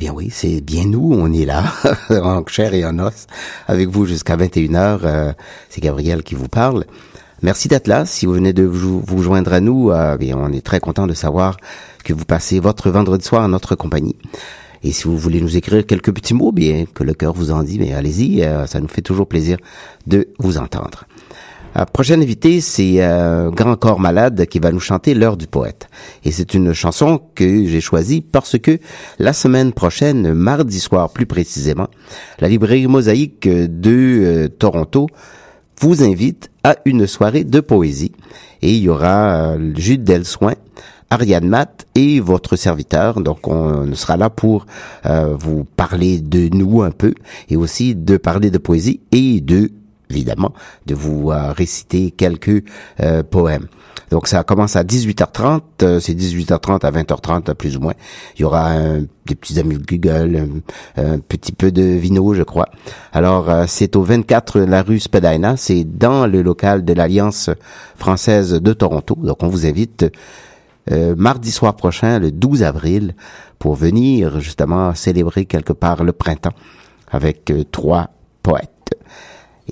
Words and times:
Bien 0.00 0.14
oui, 0.14 0.30
c'est 0.32 0.62
bien 0.62 0.86
nous, 0.86 1.10
on 1.12 1.30
est 1.30 1.44
là, 1.44 1.62
en 2.08 2.42
chair 2.46 2.72
et 2.72 2.86
en 2.86 2.98
os, 3.00 3.26
avec 3.68 3.90
vous 3.90 4.06
jusqu'à 4.06 4.34
21h. 4.34 5.00
Euh, 5.04 5.32
c'est 5.68 5.82
Gabriel 5.82 6.22
qui 6.22 6.34
vous 6.34 6.48
parle. 6.48 6.86
Merci 7.42 7.68
d'être 7.68 7.86
là. 7.86 8.06
Si 8.06 8.24
vous 8.24 8.32
venez 8.32 8.54
de 8.54 8.62
vous, 8.62 9.22
joindre 9.22 9.52
à 9.52 9.60
nous, 9.60 9.90
euh, 9.90 10.16
bien, 10.16 10.38
on 10.38 10.50
est 10.54 10.64
très 10.64 10.80
content 10.80 11.06
de 11.06 11.12
savoir 11.12 11.58
que 12.02 12.14
vous 12.14 12.24
passez 12.24 12.60
votre 12.60 12.88
vendredi 12.88 13.26
soir 13.26 13.42
en 13.42 13.48
notre 13.48 13.74
compagnie. 13.74 14.16
Et 14.82 14.90
si 14.90 15.04
vous 15.04 15.18
voulez 15.18 15.42
nous 15.42 15.58
écrire 15.58 15.84
quelques 15.84 16.14
petits 16.14 16.32
mots, 16.32 16.50
bien 16.50 16.86
que 16.86 17.04
le 17.04 17.12
cœur 17.12 17.34
vous 17.34 17.50
en 17.50 17.62
dit, 17.62 17.78
mais 17.78 17.92
allez-y, 17.92 18.42
euh, 18.42 18.66
ça 18.66 18.80
nous 18.80 18.88
fait 18.88 19.02
toujours 19.02 19.28
plaisir 19.28 19.58
de 20.06 20.28
vous 20.38 20.56
entendre. 20.56 21.04
La 21.74 21.86
prochaine 21.86 22.20
invité, 22.20 22.60
c'est 22.60 22.96
euh, 22.98 23.50
Grand 23.50 23.76
Corps 23.76 24.00
Malade 24.00 24.46
qui 24.46 24.58
va 24.58 24.72
nous 24.72 24.80
chanter 24.80 25.14
L'heure 25.14 25.36
du 25.36 25.46
poète. 25.46 25.88
Et 26.24 26.32
c'est 26.32 26.54
une 26.54 26.72
chanson 26.72 27.20
que 27.34 27.64
j'ai 27.66 27.80
choisie 27.80 28.22
parce 28.22 28.58
que 28.58 28.78
la 29.20 29.32
semaine 29.32 29.72
prochaine, 29.72 30.34
mardi 30.34 30.80
soir 30.80 31.10
plus 31.10 31.26
précisément, 31.26 31.86
la 32.40 32.48
librairie 32.48 32.88
Mosaïque 32.88 33.48
de 33.48 33.70
euh, 33.84 34.48
Toronto 34.48 35.06
vous 35.80 36.02
invite 36.02 36.50
à 36.64 36.76
une 36.84 37.06
soirée 37.06 37.44
de 37.44 37.60
poésie. 37.60 38.12
Et 38.62 38.72
il 38.74 38.82
y 38.82 38.88
aura 38.88 39.54
euh, 39.54 39.72
Jude 39.76 40.02
Delsoin, 40.02 40.54
Ariane 41.08 41.48
Matt 41.48 41.86
et 41.94 42.20
votre 42.20 42.56
serviteur. 42.56 43.20
Donc, 43.20 43.46
on 43.48 43.94
sera 43.94 44.16
là 44.16 44.28
pour 44.28 44.66
euh, 45.06 45.36
vous 45.38 45.64
parler 45.64 46.20
de 46.20 46.48
nous 46.54 46.82
un 46.82 46.90
peu 46.90 47.14
et 47.48 47.56
aussi 47.56 47.94
de 47.94 48.16
parler 48.16 48.50
de 48.50 48.58
poésie 48.58 49.00
et 49.12 49.40
de 49.40 49.70
évidemment, 50.10 50.52
de 50.86 50.94
vous 50.94 51.30
euh, 51.30 51.52
réciter 51.52 52.10
quelques 52.10 52.64
euh, 53.00 53.22
poèmes. 53.22 53.66
Donc 54.10 54.26
ça 54.26 54.42
commence 54.42 54.74
à 54.74 54.82
18h30, 54.82 55.60
euh, 55.82 56.00
c'est 56.00 56.14
18h30 56.14 56.84
à 56.84 56.90
20h30 56.90 57.54
plus 57.54 57.76
ou 57.76 57.80
moins. 57.80 57.94
Il 58.36 58.42
y 58.42 58.44
aura 58.44 58.74
des 59.26 59.34
petits 59.36 59.58
amis 59.60 59.78
Google, 59.78 60.48
un, 60.96 61.18
petit 61.20 61.52
peu 61.52 61.70
de 61.70 61.82
vino, 61.82 62.34
je 62.34 62.42
crois. 62.42 62.68
Alors 63.12 63.48
c'est 63.68 63.94
au 63.94 64.02
24 64.02 64.60
la 64.60 64.82
rue 64.82 64.98
Spadina, 64.98 65.56
c'est 65.56 65.84
dans 65.84 66.26
le 66.26 66.42
local 66.42 66.84
de 66.84 66.92
l'Alliance 66.92 67.50
française 67.96 68.52
de 68.54 68.72
Toronto. 68.72 69.16
Donc 69.22 69.42
on 69.42 69.48
vous 69.48 69.66
invite 69.66 70.06
mardi 71.16 71.52
soir 71.52 71.76
prochain, 71.76 72.18
le 72.18 72.32
12 72.32 72.64
avril, 72.64 73.14
pour 73.60 73.76
venir 73.76 74.40
justement 74.40 74.92
célébrer 74.94 75.44
quelque 75.44 75.72
part 75.72 76.02
le 76.02 76.12
printemps 76.12 76.54
avec 77.12 77.52
trois 77.70 78.10
poètes. 78.42 78.79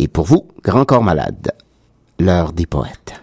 Et 0.01 0.07
pour 0.07 0.27
vous, 0.27 0.47
Grand 0.63 0.85
Corps 0.85 1.03
Malade, 1.03 1.51
l'heure 2.21 2.53
des 2.53 2.67
poètes. 2.67 3.21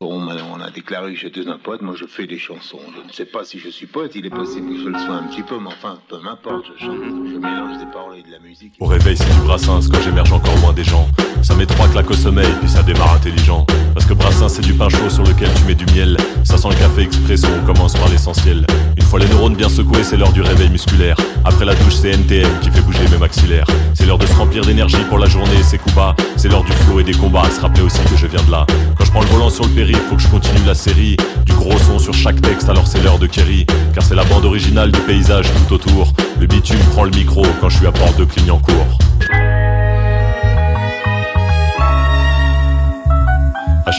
On 0.00 0.28
a 0.60 0.70
déclaré 0.70 1.14
que 1.14 1.18
j'étais 1.18 1.48
un 1.48 1.56
poète, 1.56 1.80
moi 1.80 1.94
je 1.96 2.04
fais 2.04 2.26
des 2.26 2.38
chansons. 2.38 2.78
Je 2.94 3.08
ne 3.08 3.12
sais 3.12 3.24
pas 3.24 3.44
si 3.44 3.58
je 3.58 3.70
suis 3.70 3.86
poète, 3.86 4.12
il 4.14 4.26
est 4.26 4.30
possible 4.30 4.68
que 4.68 4.78
je 4.78 4.88
le 4.88 4.98
sois 4.98 5.14
un 5.14 5.22
petit 5.24 5.42
peu, 5.42 5.58
mais 5.58 5.68
enfin, 5.68 5.98
peu 6.08 6.18
m'importe, 6.20 6.66
je 6.76 6.84
chante, 6.84 6.96
je 7.00 7.38
mélange 7.38 7.78
des 7.78 7.90
paroles 7.90 8.18
et 8.18 8.22
de 8.22 8.30
la 8.30 8.38
musique. 8.40 8.74
Au 8.80 8.86
réveil, 8.86 9.16
c'est 9.16 9.32
du 9.32 9.40
Brassens 9.46 9.88
quand 9.90 10.00
j'émerge 10.02 10.32
encore 10.32 10.56
moins 10.58 10.74
des 10.74 10.84
gens. 10.84 11.06
Ça 11.42 11.54
met 11.54 11.66
trois 11.66 11.88
claques 11.88 12.10
au 12.10 12.14
sommeil, 12.14 12.48
puis 12.60 12.68
ça 12.68 12.82
démarre 12.82 13.14
intelligent. 13.14 13.66
Parce 13.94 14.04
que 14.04 14.12
Brassens, 14.12 14.50
c'est 14.50 14.62
du 14.62 14.74
pain 14.74 14.90
chaud 14.90 15.08
sur 15.08 15.22
lequel 15.22 15.48
tu 15.54 15.64
mets 15.64 15.74
du 15.74 15.86
miel. 15.94 16.18
Sent 16.64 16.70
le 16.70 16.76
café 16.76 17.02
expresso, 17.02 17.48
commence 17.66 17.92
par 17.92 18.08
l'essentiel. 18.08 18.66
Une 18.96 19.02
fois 19.02 19.18
les 19.18 19.28
neurones 19.28 19.54
bien 19.54 19.68
secoués, 19.68 20.02
c'est 20.02 20.16
l'heure 20.16 20.32
du 20.32 20.40
réveil 20.40 20.70
musculaire. 20.70 21.14
Après 21.44 21.66
la 21.66 21.74
douche, 21.74 21.94
c'est 21.94 22.12
NTM 22.12 22.48
qui 22.62 22.70
fait 22.70 22.80
bouger 22.80 23.06
mes 23.10 23.18
maxillaires. 23.18 23.66
C'est 23.92 24.06
l'heure 24.06 24.16
de 24.16 24.24
se 24.24 24.32
remplir 24.32 24.64
d'énergie 24.64 25.04
pour 25.10 25.18
la 25.18 25.26
journée, 25.26 25.62
c'est 25.62 25.76
Kuba. 25.76 26.16
C'est 26.36 26.48
l'heure 26.48 26.64
du 26.64 26.72
flow 26.72 27.00
et 27.00 27.04
des 27.04 27.12
combats, 27.12 27.50
se 27.50 27.60
rappeler 27.60 27.82
aussi 27.82 28.00
que 28.04 28.16
je 28.16 28.26
viens 28.26 28.42
de 28.44 28.50
là. 28.50 28.64
Quand 28.96 29.04
je 29.04 29.10
prends 29.10 29.20
le 29.20 29.26
volant 29.26 29.50
sur 29.50 29.64
le 29.64 29.72
périph', 29.72 30.00
faut 30.08 30.16
que 30.16 30.22
je 30.22 30.28
continue 30.28 30.64
la 30.66 30.74
série. 30.74 31.18
Du 31.44 31.52
gros 31.52 31.76
son 31.76 31.98
sur 31.98 32.14
chaque 32.14 32.40
texte, 32.40 32.70
alors 32.70 32.86
c'est 32.86 33.02
l'heure 33.02 33.18
de 33.18 33.26
Kerry. 33.26 33.66
Car 33.92 34.02
c'est 34.02 34.14
la 34.14 34.24
bande 34.24 34.46
originale 34.46 34.90
du 34.90 35.00
paysage 35.00 35.44
tout 35.68 35.74
autour. 35.74 36.14
Le 36.40 36.46
bitume 36.46 36.80
prend 36.92 37.04
le 37.04 37.10
micro 37.10 37.42
quand 37.60 37.68
je 37.68 37.76
suis 37.76 37.86
à 37.86 37.92
porte 37.92 38.18
de 38.18 38.24
Clignancourt. 38.24 38.98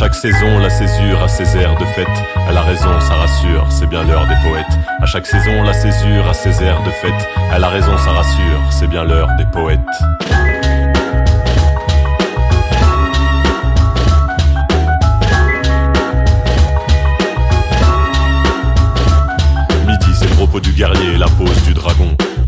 Chaque 0.05 0.13
saison, 0.13 0.59
la 0.59 0.69
césure 0.69 1.23
a 1.23 1.27
ses 1.27 1.57
airs 1.57 1.75
de 1.79 1.85
fête. 1.85 2.05
Elle 2.47 2.55
a 2.55 2.61
raison, 2.61 2.99
ça 2.99 3.15
rassure, 3.15 3.65
c'est 3.71 3.87
bien 3.87 4.03
l'heure 4.03 4.27
des 4.27 4.35
poètes. 4.47 4.77
À 5.01 5.07
chaque 5.07 5.25
saison, 5.25 5.63
la 5.63 5.73
césure 5.73 6.29
a 6.29 6.33
ses 6.35 6.63
airs 6.63 6.83
de 6.83 6.91
fête. 6.91 7.27
Elle 7.51 7.63
a 7.63 7.69
raison, 7.69 7.97
ça 7.97 8.11
rassure, 8.11 8.61
c'est 8.69 8.85
bien 8.87 9.03
l'heure 9.03 9.29
des 9.39 9.45
poètes. 9.45 9.79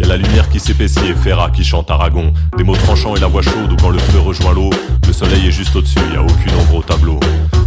La 0.08 0.16
lumière 0.16 0.48
qui 0.50 0.60
s'épaissit 0.60 1.06
et 1.10 1.14
Ferra 1.14 1.50
qui 1.50 1.64
chante 1.64 1.92
Aragon. 1.92 2.34
Des 2.58 2.64
mots 2.64 2.76
tranchants 2.76 3.16
et 3.16 3.20
la 3.20 3.28
voix 3.28 3.42
chaude 3.42 3.74
où 3.74 3.76
quand 3.76 3.90
le 3.90 4.00
feu 4.00 4.20
rejoint 4.20 4.54
l'eau, 4.54 4.70
le 5.06 5.14
soleil 5.14 5.48
est 5.48 5.52
juste 5.52 5.76
au-dessus, 5.76 6.00
y 6.14 6.16
a 6.16 6.24
aucune 6.24 6.54
ombre 6.62 6.76
au 6.76 6.82
tableau. 6.82 7.20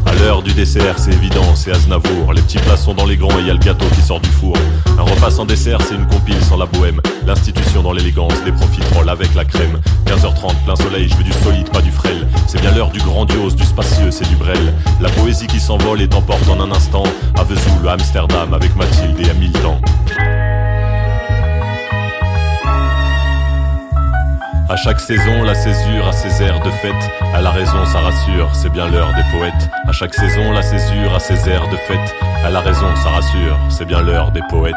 À 0.07 0.15
l'heure 0.15 0.43
du 0.43 0.53
dessert, 0.53 0.99
c'est 0.99 1.13
évident, 1.13 1.55
c'est 1.55 1.71
Aznavour. 1.71 2.33
Les 2.33 2.41
petits 2.41 2.59
plats 2.59 2.79
sont 2.79 2.95
dans 2.95 3.05
les 3.05 3.17
grands 3.17 3.39
et 3.39 3.43
y 3.43 3.51
a 3.51 3.53
le 3.53 3.59
gâteau 3.59 3.85
qui 3.95 4.01
sort 4.01 4.21
du 4.21 4.31
four. 4.31 4.57
Un 4.99 5.03
repas 5.03 5.31
sans 5.31 5.45
dessert, 5.45 5.81
c'est 5.83 5.95
une 5.95 6.07
compile 6.07 6.43
sans 6.43 6.57
la 6.57 6.67
bohème. 6.67 7.01
L'institution 7.27 7.83
dans 7.83 7.93
l'élégance, 7.93 8.43
des 8.45 8.53
profiteroles 8.53 9.11
avec 9.11 9.35
la 9.35 9.45
crème. 9.45 9.79
15h30, 10.07 10.65
plein 10.65 10.77
soleil, 10.77 11.09
je 11.09 11.17
veux 11.17 11.25
du 11.25 11.33
solide, 11.33 11.69
pas 11.71 11.83
du 11.83 11.91
frêle. 11.91 12.27
C'est 12.47 12.61
bien 12.61 12.73
l'heure 12.73 12.91
du 12.91 13.01
grandiose, 13.01 13.55
du 13.55 13.65
spacieux, 13.65 14.11
c'est 14.11 14.29
du 14.29 14.37
brel. 14.37 14.75
La 15.01 15.11
poésie 15.11 15.47
qui 15.47 15.61
s'envole 15.61 16.01
et 16.01 16.09
t'emporte 16.09 16.49
en 16.49 16.61
un 16.61 16.71
instant. 16.71 17.05
À 17.39 17.45
Vesoul, 17.45 17.87
Amsterdam, 17.87 18.55
avec 18.55 18.75
Mathilde 18.77 19.21
et 19.21 19.29
à. 19.29 20.40
À 24.71 24.77
chaque 24.77 25.01
saison, 25.01 25.43
la 25.43 25.57
césure 25.57 26.07
a 26.07 26.13
ses 26.13 26.45
airs 26.45 26.61
de 26.61 26.71
fête. 26.71 26.95
À 27.35 27.41
la 27.41 27.51
raison, 27.51 27.85
ça 27.87 27.99
rassure, 27.99 28.55
c'est 28.55 28.69
bien 28.69 28.89
l'heure 28.89 29.13
des 29.15 29.37
poètes. 29.37 29.69
À 29.89 29.91
chaque 29.91 30.15
saison, 30.15 30.53
la 30.53 30.63
césure 30.63 31.13
a 31.13 31.19
ses 31.19 31.49
airs 31.49 31.69
de 31.71 31.77
fête. 31.77 32.15
À 32.45 32.51
la 32.51 32.61
raison, 32.61 32.95
ça 32.95 33.09
rassure, 33.09 33.59
c'est 33.69 33.85
bien 33.85 34.01
l'heure 34.01 34.31
des 34.31 34.43
poètes. 34.49 34.77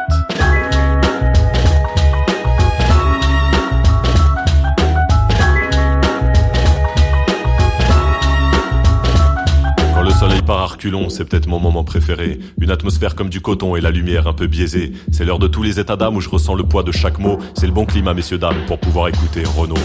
C'est 11.08 11.24
peut-être 11.24 11.48
mon 11.48 11.60
moment 11.60 11.86
préféré. 11.86 12.40
Une 12.60 12.70
atmosphère 12.70 13.16
comme 13.16 13.30
du 13.30 13.40
coton 13.40 13.78
et 13.78 13.82
la 13.82 13.90
lumière 13.90 14.28
un 14.28 14.34
peu 14.34 14.48
biaisée. 14.48 14.92
C'est 15.14 15.24
l'heure 15.24 15.40
de 15.40 15.48
tous 15.48 15.64
les 15.64 15.80
états 15.80 15.96
d'âme 15.96 16.18
où 16.18 16.20
je 16.20 16.28
ressens 16.28 16.56
le 16.56 16.64
poids 16.64 16.84
de 16.84 16.92
chaque 16.92 17.20
mot. 17.20 17.40
C'est 17.54 17.68
le 17.68 17.72
bon 17.72 17.86
climat, 17.86 18.14
messieurs, 18.14 18.38
dames, 18.38 18.66
pour 18.68 18.80
pouvoir 18.80 19.08
écouter 19.08 19.44
Renault. 19.46 19.76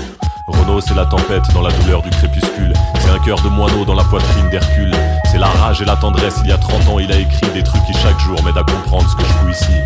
Renault, 0.49 0.81
c'est 0.81 0.97
la 0.97 1.07
tempête 1.07 1.45
dans 1.55 1.63
la 1.63 1.71
douleur 1.71 2.03
du 2.03 2.11
crépuscule. 2.11 2.73
C'est 2.99 3.11
un 3.11 3.19
cœur 3.21 3.41
de 3.43 3.49
moineau 3.49 3.85
dans 3.85 3.95
la 3.95 4.03
poitrine 4.03 4.51
d'Hercule. 4.51 4.91
C'est 5.31 5.39
la 5.39 5.47
rage 5.47 5.81
et 5.83 5.85
la 5.85 5.95
tendresse. 5.95 6.41
Il 6.43 6.51
y 6.51 6.53
a 6.53 6.59
30 6.59 6.89
ans, 6.89 6.99
il 6.99 7.13
a 7.13 7.19
écrit 7.19 7.49
des 7.55 7.63
trucs 7.63 7.85
qui 7.85 7.93
chaque 7.93 8.19
jour 8.19 8.43
m'aident 8.43 8.59
à 8.59 8.65
comprendre 8.65 9.09
ce 9.09 9.15
que 9.15 9.23
je 9.23 9.33
fous 9.35 9.51
ici. 9.51 9.79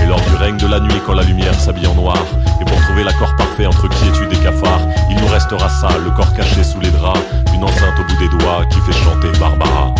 Et 0.00 0.06
lors 0.06 0.20
du 0.20 0.36
règne 0.36 0.56
de 0.56 0.68
la 0.68 0.78
nuit, 0.78 1.00
quand 1.04 1.14
la 1.14 1.24
lumière 1.24 1.58
s'habille 1.58 1.88
en 1.88 1.94
noir, 1.94 2.18
et 2.60 2.64
pour 2.64 2.80
trouver 2.82 3.02
l'accord 3.02 3.34
parfait 3.34 3.66
entre 3.66 3.88
quiétude 3.88 4.32
et 4.32 4.42
cafard, 4.44 4.80
il 5.10 5.16
nous 5.16 5.26
restera 5.26 5.68
ça, 5.68 5.88
le 5.98 6.10
corps 6.10 6.32
caché 6.34 6.62
sous 6.62 6.80
les 6.80 6.90
draps, 6.90 7.20
une 7.54 7.64
enceinte 7.64 7.98
au 7.98 8.04
bout 8.04 8.18
des 8.18 8.28
doigts 8.28 8.64
qui 8.70 8.78
fait 8.80 8.92
chanter 8.92 9.28
Barbara. 9.38 9.94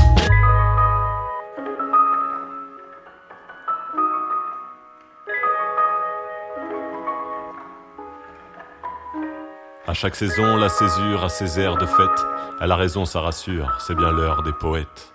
À 9.90 9.92
chaque 9.92 10.14
saison, 10.14 10.56
la 10.56 10.68
césure 10.68 11.24
a 11.24 11.28
ses 11.28 11.58
airs 11.58 11.76
de 11.76 11.84
fête. 11.84 12.24
Elle 12.60 12.70
a 12.70 12.76
raison, 12.76 13.04
ça 13.04 13.22
rassure, 13.22 13.76
c'est 13.80 13.96
bien 13.96 14.12
l'heure 14.12 14.44
des 14.44 14.52
poètes. 14.52 15.12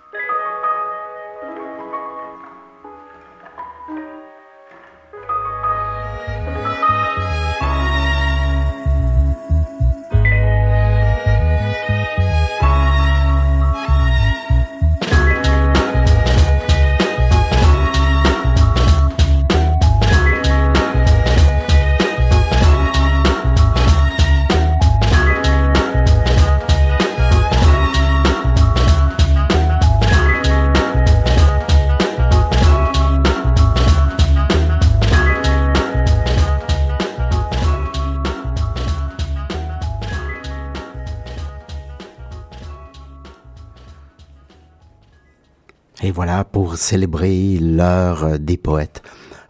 Célébrer 46.76 47.58
l'heure 47.60 48.38
des 48.38 48.56
poètes. 48.56 49.02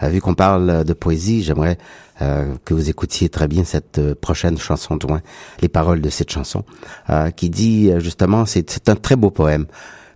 Euh, 0.02 0.08
vu 0.08 0.20
qu'on 0.20 0.34
parle 0.34 0.84
de 0.84 0.92
poésie, 0.92 1.42
j'aimerais 1.42 1.78
euh, 2.22 2.56
que 2.64 2.72
vous 2.72 2.88
écoutiez 2.88 3.28
très 3.28 3.46
bien 3.46 3.62
cette 3.64 3.98
euh, 3.98 4.14
prochaine 4.14 4.56
chanson 4.56 4.96
de 4.96 5.06
loin, 5.06 5.20
les 5.60 5.68
paroles 5.68 6.00
de 6.00 6.08
cette 6.08 6.30
chanson, 6.30 6.64
euh, 7.10 7.30
qui 7.30 7.50
dit 7.50 7.90
justement, 7.98 8.46
c'est 8.46 8.88
un 8.88 8.96
très 8.96 9.16
beau 9.16 9.30
poème. 9.30 9.66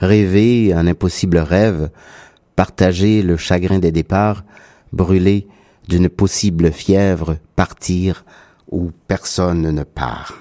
Rêver 0.00 0.72
un 0.72 0.86
impossible 0.86 1.36
rêve, 1.36 1.90
partager 2.56 3.20
le 3.20 3.36
chagrin 3.36 3.78
des 3.78 3.92
départs, 3.92 4.44
brûler 4.94 5.46
d'une 5.88 6.08
possible 6.08 6.72
fièvre, 6.72 7.36
partir 7.54 8.24
où 8.70 8.92
personne 9.06 9.70
ne 9.70 9.82
part. 9.82 10.38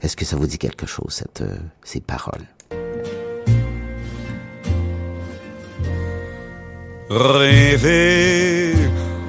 Est-ce 0.00 0.16
que 0.16 0.24
ça 0.24 0.36
vous 0.36 0.46
dit 0.46 0.58
quelque 0.58 0.86
chose, 0.86 1.12
cette, 1.12 1.42
ces 1.82 2.00
paroles? 2.00 2.46
Rêver 7.10 8.74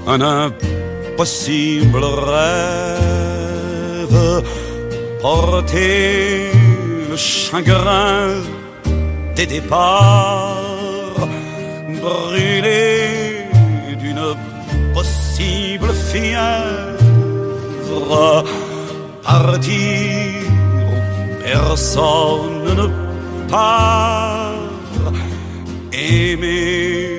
un 0.05 0.19
impossible 0.19 2.03
rêve, 2.03 3.23
porter 5.21 6.51
le 7.09 7.15
chagrin 7.15 8.41
des 9.33 9.45
départs, 9.45 11.29
brûler 12.01 13.47
d'une 13.97 14.35
possible 14.93 15.93
fièvre, 16.11 16.99
partir 19.23 20.41
où 20.89 20.95
personne 21.45 22.75
ne 22.75 22.87
part, 23.49 24.51
aimer 25.93 27.18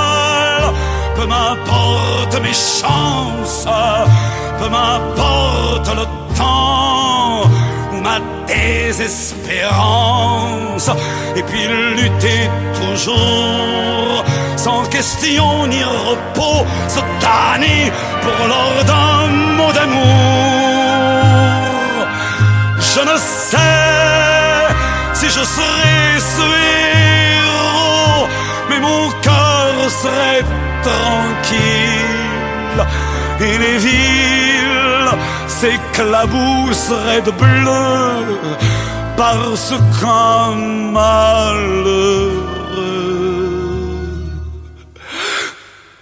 peu 1.15 1.25
m'importe 1.25 2.39
mes 2.41 2.53
chances, 2.53 3.67
peu 4.59 4.69
m'importe 4.69 5.89
le 5.95 6.05
temps 6.37 7.43
ou 7.93 8.01
ma 8.01 8.19
désespérance, 8.47 10.89
et 11.35 11.43
puis 11.43 11.67
lutter 11.67 12.49
toujours, 12.81 14.23
sans 14.55 14.85
question 14.85 15.67
ni 15.67 15.83
repos, 15.83 16.65
se 16.87 17.01
tanner 17.19 17.91
pour 18.21 18.47
l'ordre 18.47 18.83
d'un 18.91 19.27
mot 19.57 19.71
d'amour. 19.73 19.97
Je 22.93 23.01
ne 23.01 23.17
sais 23.17 23.57
si 25.13 25.27
je 25.27 25.43
serai 25.55 26.19
ce 26.35 26.47
héros, 27.37 28.27
mais 28.69 28.79
mon 28.79 29.09
cœur 29.21 29.89
serait 30.01 30.45
tranquille. 30.89 32.81
Et 33.39 33.57
les 33.57 33.77
villes 33.77 35.11
s'éclabousseraient 35.47 37.21
de 37.21 37.31
bleu 37.31 38.37
parce 39.17 39.73
qu'un 39.99 40.55
malheureux. 40.97 42.41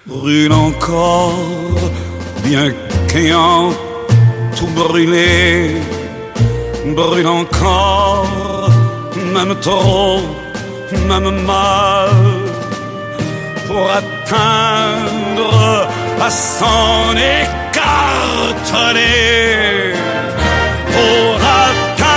Brûle 0.05 0.53
encore 0.53 1.33
bien 2.43 2.71
qu'ayant 3.07 3.71
tout 4.57 4.67
brûlé. 4.67 5.75
Brûle 6.85 7.27
encore 7.27 8.27
même 9.33 9.55
trop 9.61 10.21
même 11.07 11.45
mal. 11.45 12.09
Pour 13.67 13.89
atteindre 13.91 14.18
à 16.21 16.29
s'en 16.29 17.15
écarteler 17.15 17.55
pour 20.91 21.39
atteindre 21.65 22.11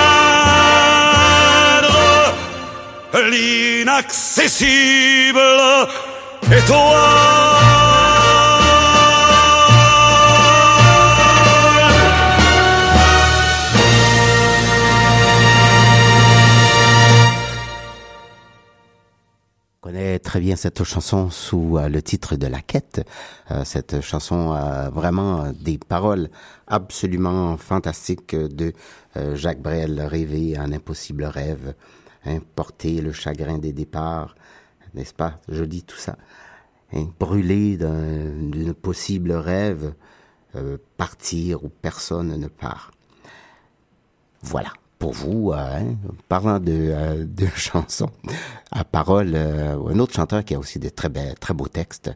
l'inaccessible 3.30 5.38
étoile. 6.50 7.81
Très 20.32 20.40
bien 20.40 20.56
cette 20.56 20.82
chanson 20.82 21.28
sous 21.28 21.76
euh, 21.76 21.90
le 21.90 22.00
titre 22.00 22.36
de 22.36 22.46
La 22.46 22.62
Quête. 22.62 23.06
Euh, 23.50 23.66
cette 23.66 24.00
chanson 24.00 24.52
a 24.52 24.88
vraiment 24.88 25.52
des 25.52 25.76
paroles 25.76 26.30
absolument 26.66 27.58
fantastiques 27.58 28.34
de 28.34 28.72
euh, 29.18 29.36
Jacques 29.36 29.60
Brel, 29.60 30.00
Rêver 30.00 30.56
un 30.56 30.72
impossible 30.72 31.24
rêve, 31.24 31.74
hein, 32.24 32.38
porter 32.56 33.02
le 33.02 33.12
chagrin 33.12 33.58
des 33.58 33.74
départs, 33.74 34.34
n'est-ce 34.94 35.12
pas? 35.12 35.38
Joli 35.50 35.82
tout 35.82 35.98
ça. 35.98 36.16
Brûler 37.20 37.76
d'un 37.76 38.72
possible 38.72 39.32
rêve, 39.32 39.92
partir 40.96 41.62
où 41.62 41.68
personne 41.68 42.40
ne 42.40 42.48
part. 42.48 42.90
Voilà 44.40 44.72
pour 45.02 45.14
vous, 45.14 45.50
euh, 45.50 45.56
hein, 45.56 45.96
parlant 46.28 46.60
de, 46.60 46.70
euh, 46.70 47.24
de 47.26 47.48
chansons 47.56 48.10
à 48.70 48.84
parole, 48.84 49.32
euh, 49.34 49.74
un 49.88 49.98
autre 49.98 50.14
chanteur 50.14 50.44
qui 50.44 50.54
a 50.54 50.60
aussi 50.60 50.78
des 50.78 50.92
très, 50.92 51.10
très 51.40 51.54
beaux 51.54 51.66
textes, 51.66 52.12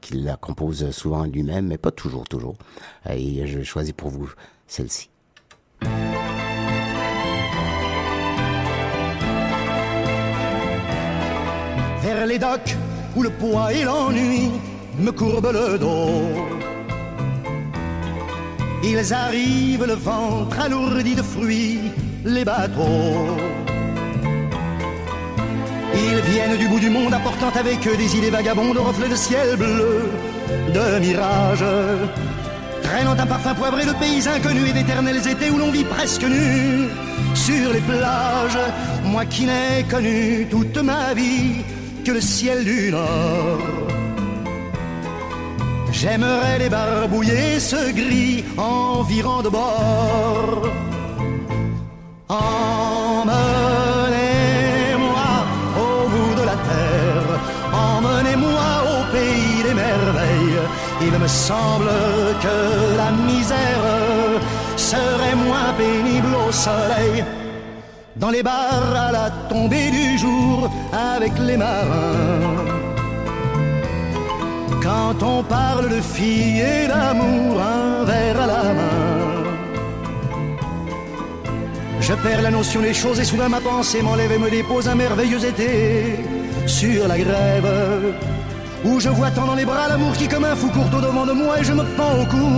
qu'il 0.00 0.34
compose 0.40 0.90
souvent 0.92 1.24
lui-même, 1.24 1.66
mais 1.66 1.76
pas 1.76 1.90
toujours, 1.90 2.24
toujours. 2.24 2.56
et 3.10 3.46
je 3.46 3.62
choisis 3.62 3.92
pour 3.92 4.08
vous 4.08 4.30
celle-ci. 4.66 5.10
Vers 12.00 12.26
les 12.26 12.38
docks 12.38 12.76
où 13.14 13.22
le 13.22 13.30
poids 13.30 13.74
et 13.74 13.84
l'ennui 13.84 14.52
me 14.98 15.12
courbent 15.12 15.52
le 15.52 15.78
dos. 15.78 16.56
Ils 18.82 19.12
arrivent 19.12 19.84
le 19.84 19.94
ventre 19.94 20.58
alourdi 20.60 21.14
de 21.14 21.22
fruits 21.22 21.92
les 22.24 22.44
bateaux. 22.44 23.36
Ils 25.94 26.20
viennent 26.30 26.56
du 26.58 26.68
bout 26.68 26.80
du 26.80 26.90
monde 26.90 27.14
apportant 27.14 27.50
avec 27.58 27.86
eux 27.86 27.96
des 27.96 28.16
idées 28.16 28.30
vagabondes 28.30 28.74
de 28.74 28.80
reflets 28.80 29.08
de 29.08 29.16
ciel 29.16 29.56
bleu, 29.56 30.10
de 30.74 30.98
mirages. 30.98 31.64
Traînant 32.82 33.18
un 33.18 33.26
parfum 33.26 33.54
poivré 33.54 33.84
de 33.84 33.92
pays 33.92 34.26
inconnus 34.28 34.70
et 34.70 34.72
d'éternels 34.72 35.26
étés 35.26 35.50
où 35.50 35.58
l'on 35.58 35.70
vit 35.70 35.84
presque 35.84 36.22
nu 36.22 36.88
sur 37.34 37.72
les 37.72 37.80
plages. 37.80 38.58
Moi 39.04 39.24
qui 39.24 39.46
n'ai 39.46 39.84
connu 39.90 40.46
toute 40.50 40.78
ma 40.78 41.14
vie 41.14 41.64
que 42.04 42.12
le 42.12 42.20
ciel 42.20 42.64
du 42.64 42.90
Nord. 42.90 43.86
J'aimerais 45.90 46.58
les 46.58 46.68
barbouiller 46.68 47.58
ce 47.58 47.90
gris 47.90 48.44
environ 48.58 49.42
de 49.42 49.48
bord. 49.48 50.68
Emmenez-moi 52.28 53.46
au 55.78 56.08
bout 56.08 56.34
de 56.40 56.44
la 56.44 56.56
terre, 56.70 57.28
emmenez-moi 57.72 58.68
au 58.94 58.98
pays 59.12 59.62
des 59.62 59.74
merveilles. 59.74 60.60
Il 61.02 61.12
me 61.18 61.28
semble 61.28 61.90
que 62.42 62.96
la 62.96 63.10
misère 63.12 63.84
serait 64.76 65.36
moins 65.36 65.72
pénible 65.78 66.34
au 66.48 66.50
soleil. 66.50 67.24
Dans 68.16 68.30
les 68.30 68.42
bars 68.42 68.94
à 69.08 69.12
la 69.12 69.30
tombée 69.48 69.90
du 69.90 70.18
jour 70.18 70.68
avec 71.14 71.32
les 71.38 71.56
marins. 71.56 72.56
Quand 74.82 75.22
on 75.22 75.44
parle 75.44 75.88
de 75.90 76.00
filles 76.00 76.60
et 76.60 76.88
d'amour, 76.88 77.60
un 77.60 78.04
verre 78.04 78.40
à 78.40 78.46
la 78.46 78.64
main. 78.78 78.95
Je 82.08 82.14
perds 82.14 82.42
la 82.42 82.52
notion 82.52 82.82
des 82.82 82.94
choses 82.94 83.18
et 83.18 83.24
soudain 83.24 83.48
ma 83.48 83.60
pensée 83.60 84.00
m'enlève 84.00 84.30
et 84.30 84.38
me 84.38 84.48
dépose 84.48 84.88
un 84.88 84.94
merveilleux 84.94 85.44
été 85.44 86.14
sur 86.64 87.08
la 87.08 87.18
grève. 87.18 88.14
où 88.84 89.00
je 89.00 89.08
vois 89.08 89.32
tant 89.32 89.46
dans 89.46 89.56
les 89.56 89.64
bras 89.64 89.88
l'amour 89.88 90.12
qui 90.12 90.28
comme 90.28 90.44
un 90.44 90.54
fou 90.54 90.68
court 90.68 90.86
au 90.96 91.00
devant 91.00 91.26
de 91.26 91.32
moi 91.32 91.58
et 91.58 91.64
je 91.64 91.72
me 91.72 91.82
pends 91.96 92.16
au 92.22 92.26
cou 92.26 92.48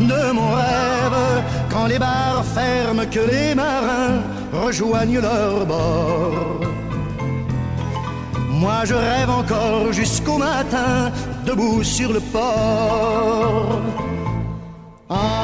de 0.00 0.32
mon 0.32 0.50
rêve 0.52 1.44
quand 1.70 1.86
les 1.86 1.98
bars 1.98 2.42
ferment 2.54 3.04
que 3.10 3.20
les 3.20 3.54
marins 3.54 4.22
rejoignent 4.52 5.20
leur 5.20 5.66
bord. 5.66 6.60
Moi 8.48 8.80
je 8.86 8.94
rêve 8.94 9.28
encore 9.28 9.92
jusqu'au 9.92 10.38
matin 10.38 11.12
debout 11.44 11.82
sur 11.82 12.14
le 12.14 12.20
port. 12.20 13.82
Emmenez-moi 15.10 15.43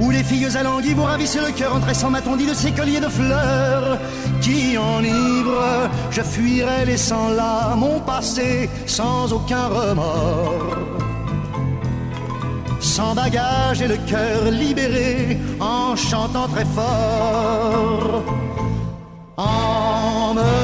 Où 0.00 0.10
les 0.10 0.24
filles 0.24 0.56
alanguies 0.56 0.94
vous 0.94 1.04
ravissent 1.04 1.36
le 1.36 1.52
cœur 1.52 1.74
en 1.74 1.80
tressant 1.80 2.10
ma 2.10 2.20
tondie 2.20 2.46
de 2.46 2.54
ces 2.54 2.72
colliers 2.72 3.00
de 3.00 3.08
fleurs 3.08 3.98
qui 4.40 4.76
enivrent. 4.76 5.88
Je 6.10 6.22
fuirai 6.22 6.84
laissant 6.84 7.28
là 7.30 7.74
mon 7.76 8.00
passé 8.00 8.68
sans 8.86 9.32
aucun 9.32 9.68
remords. 9.68 10.76
Sans 12.80 13.14
bagage 13.14 13.82
et 13.82 13.88
le 13.88 13.96
cœur 14.08 14.50
libéré 14.50 15.38
en 15.60 15.96
chantant 15.96 16.48
très 16.48 16.66
fort. 16.66 18.22
Emmenez-moi 19.36 20.63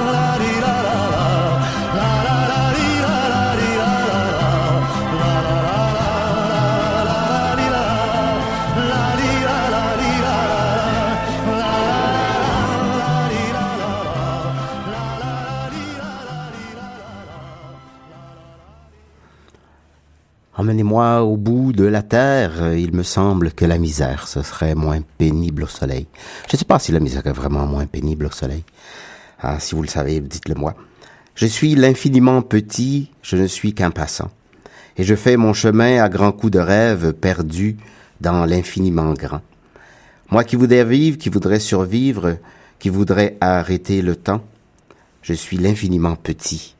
Emmenez-moi 20.61 21.23
au 21.23 21.37
bout 21.37 21.73
de 21.73 21.85
la 21.85 22.03
terre. 22.03 22.75
Il 22.77 22.93
me 22.93 23.01
semble 23.01 23.51
que 23.51 23.65
la 23.65 23.79
misère, 23.79 24.27
ce 24.27 24.43
serait 24.43 24.75
moins 24.75 25.01
pénible 25.17 25.63
au 25.63 25.67
soleil. 25.67 26.05
Je 26.47 26.55
ne 26.55 26.59
sais 26.59 26.65
pas 26.65 26.77
si 26.77 26.91
la 26.91 26.99
misère 26.99 27.25
est 27.25 27.31
vraiment 27.31 27.65
moins 27.65 27.87
pénible 27.87 28.27
au 28.27 28.31
soleil. 28.31 28.63
Ah, 29.39 29.59
si 29.59 29.73
vous 29.73 29.81
le 29.81 29.87
savez, 29.87 30.19
dites-le 30.19 30.53
moi. 30.53 30.75
Je 31.33 31.47
suis 31.47 31.73
l'infiniment 31.73 32.43
petit, 32.43 33.09
je 33.23 33.37
ne 33.37 33.47
suis 33.47 33.73
qu'un 33.73 33.89
passant. 33.89 34.29
Et 34.97 35.03
je 35.03 35.15
fais 35.15 35.35
mon 35.35 35.53
chemin 35.53 35.99
à 35.99 36.09
grands 36.09 36.31
coups 36.31 36.53
de 36.53 36.59
rêve 36.59 37.13
perdu 37.13 37.77
dans 38.19 38.45
l'infiniment 38.45 39.13
grand. 39.13 39.41
Moi 40.29 40.43
qui 40.43 40.57
voudrais 40.57 40.85
vivre, 40.85 41.17
qui 41.17 41.29
voudrais 41.29 41.59
survivre, 41.59 42.37
qui 42.77 42.89
voudrais 42.89 43.35
arrêter 43.41 44.03
le 44.03 44.15
temps, 44.15 44.43
je 45.23 45.33
suis 45.33 45.57
l'infiniment 45.57 46.15
petit. 46.15 46.75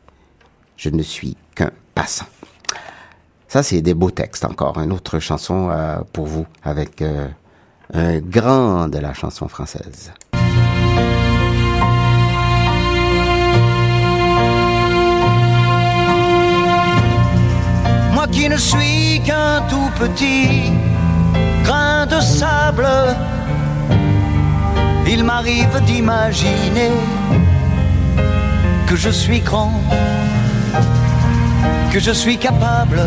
Je 0.77 0.89
ne 0.89 1.01
suis 1.01 1.35
qu'un 1.55 1.71
passant. 1.95 2.27
Ça, 3.51 3.63
c'est 3.63 3.81
des 3.81 3.93
beaux 3.93 4.11
textes 4.11 4.45
encore. 4.45 4.79
Une 4.79 4.93
autre 4.93 5.19
chanson 5.19 5.67
euh, 5.69 5.97
pour 6.13 6.25
vous 6.25 6.45
avec 6.63 7.01
euh, 7.01 7.27
un 7.93 8.19
grand 8.19 8.87
de 8.87 8.97
la 8.97 9.13
chanson 9.13 9.49
française. 9.49 10.13
Moi 18.13 18.25
qui 18.31 18.47
ne 18.47 18.55
suis 18.55 19.19
qu'un 19.25 19.63
tout 19.69 19.91
petit 19.99 20.71
grain 21.65 22.05
de 22.05 22.21
sable, 22.21 22.87
il 25.05 25.25
m'arrive 25.25 25.77
d'imaginer 25.85 26.91
que 28.87 28.95
je 28.95 29.09
suis 29.09 29.41
grand, 29.41 29.73
que 31.91 31.99
je 31.99 32.11
suis 32.11 32.37
capable 32.37 33.01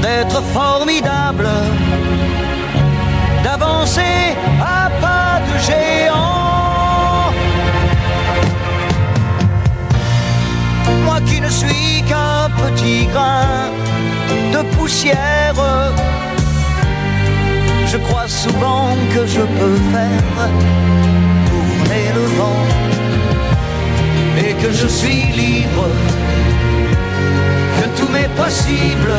d'être 0.00 0.40
formidable, 0.54 1.48
d'avancer 3.42 4.36
à 4.60 4.88
pas 5.00 5.40
de 5.48 5.54
géant. 5.66 7.32
Moi 11.04 11.18
qui 11.26 11.40
ne 11.40 11.48
suis 11.48 12.02
qu'un 12.08 12.48
petit 12.62 13.06
grain 13.06 13.70
de 14.52 14.62
poussière, 14.76 15.54
je 17.86 17.96
crois 17.96 18.28
souvent 18.28 18.94
que 19.14 19.26
je 19.26 19.40
peux 19.58 19.78
faire 19.94 20.48
tourner 21.48 22.06
le 22.14 22.24
vent 22.38 22.64
et 24.38 24.52
que 24.62 24.70
je 24.70 24.86
suis 24.86 25.24
libre, 25.42 25.88
m'est 28.12 28.34
possible, 28.36 29.12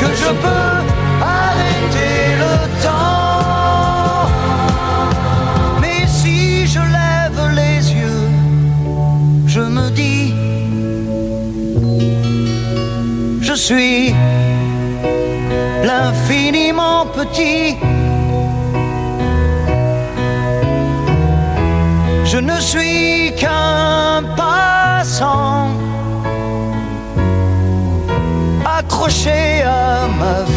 que 0.00 0.06
je 0.22 0.30
peux 0.42 0.74
arrêter 1.38 2.16
le 2.42 2.54
temps. 2.84 4.28
Mais 5.80 6.06
si 6.06 6.66
je 6.66 6.80
lève 6.80 7.40
les 7.60 7.92
yeux, 8.00 8.28
je 9.46 9.60
me 9.60 9.90
dis, 9.90 10.34
je 13.40 13.54
suis 13.54 14.14
l'infiniment 15.84 17.06
petit. 17.06 17.76
Je 22.24 22.38
ne 22.38 22.58
suis 22.58 23.32
qu'un 23.38 24.22
passant 24.36 25.68
accroché 28.84 29.62
à 29.62 30.06
ma 30.06 30.42
vie 30.42 30.53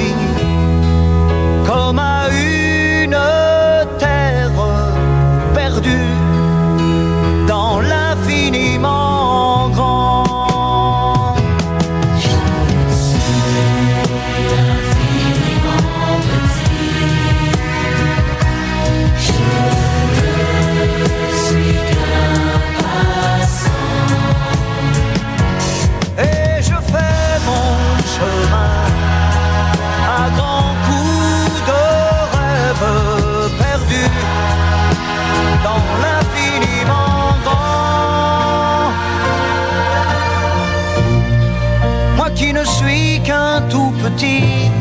ne 42.59 42.65
suis 42.65 43.21
qu'un 43.23 43.61
tout 43.69 43.93
petit 44.03 44.71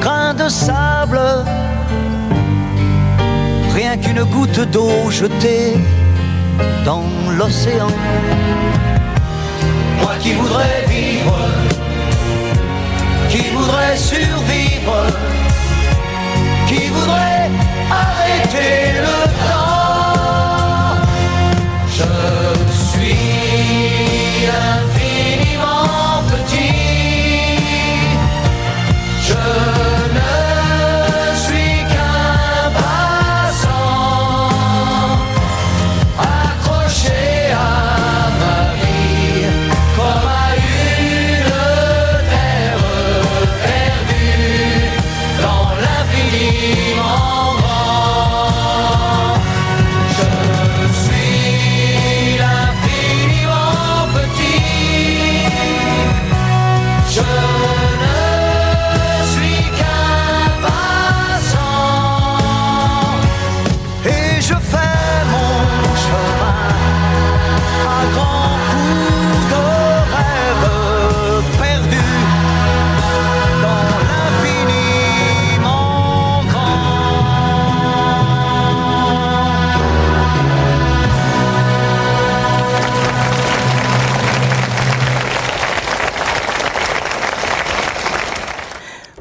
grain 0.00 0.34
de 0.34 0.48
sable, 0.48 1.20
rien 3.74 3.96
qu'une 3.96 4.24
goutte 4.24 4.60
d'eau 4.72 5.10
jetée 5.10 5.74
dans 6.84 7.04
l'océan. 7.38 7.92
Moi 10.00 10.14
qui 10.20 10.32
voudrais 10.32 10.84
vivre, 10.88 11.38
qui 13.30 13.42
voudrais 13.56 13.96
survivre, 13.96 14.98
qui 16.68 16.88
voudrait 16.88 17.50
arrêter 18.02 18.76
le 19.06 19.18
temps. 19.48 19.76
Je 21.98 22.10
suis 22.90 23.18
infiniment 24.70 26.22
petit. 26.32 26.85
Je 29.46 29.95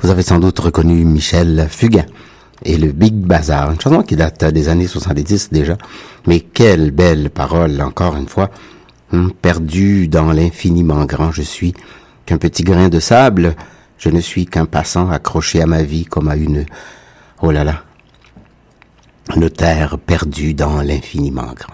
Vous 0.06 0.12
avez 0.12 0.22
sans 0.22 0.38
doute 0.38 0.60
reconnu 0.60 1.04
Michel 1.04 1.66
Fugain 1.68 2.06
et 2.64 2.78
le 2.78 2.92
Big 2.92 3.16
Bazar, 3.16 3.72
une 3.72 3.82
chanson 3.82 4.04
qui 4.04 4.16
date 4.16 4.46
des 4.46 4.70
années 4.70 4.86
70 4.86 5.50
déjà, 5.52 5.80
mais 6.28 6.42
quelle 6.42 6.92
belle 6.92 7.32
parole, 7.32 7.82
encore 7.82 8.16
une 8.16 8.28
fois. 8.28 8.52
Hum, 9.12 9.34
perdu 9.34 10.08
dans 10.08 10.32
l'infiniment 10.32 11.06
grand 11.06 11.32
je 11.32 11.42
suis, 11.42 11.74
qu'un 12.28 12.38
petit 12.38 12.62
grain 12.62 12.88
de 12.88 13.00
sable, 13.00 13.56
je 13.98 14.10
ne 14.10 14.22
suis 14.22 14.46
qu'un 14.46 14.68
passant 14.68 15.10
accroché 15.10 15.60
à 15.64 15.66
ma 15.66 15.82
vie 15.82 16.06
comme 16.06 16.28
à 16.28 16.36
une... 16.36 16.66
Oh 17.42 17.50
là 17.50 17.64
là, 17.64 17.82
une 19.36 19.50
terre 19.50 19.98
perdue 19.98 20.54
dans 20.54 20.84
l'infiniment 20.84 21.52
grand. 21.58 21.74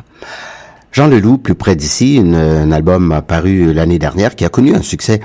Jean 0.93 1.07
Leloup, 1.07 1.37
plus 1.37 1.55
près 1.55 1.75
d'ici, 1.75 2.21
un 2.23 2.71
album 2.71 3.11
a 3.11 3.21
paru 3.21 3.73
l'année 3.73 3.99
dernière 3.99 4.37
qui 4.37 4.45
a 4.45 4.49
connu 4.49 4.73
un 4.73 4.81
succès 4.81 5.19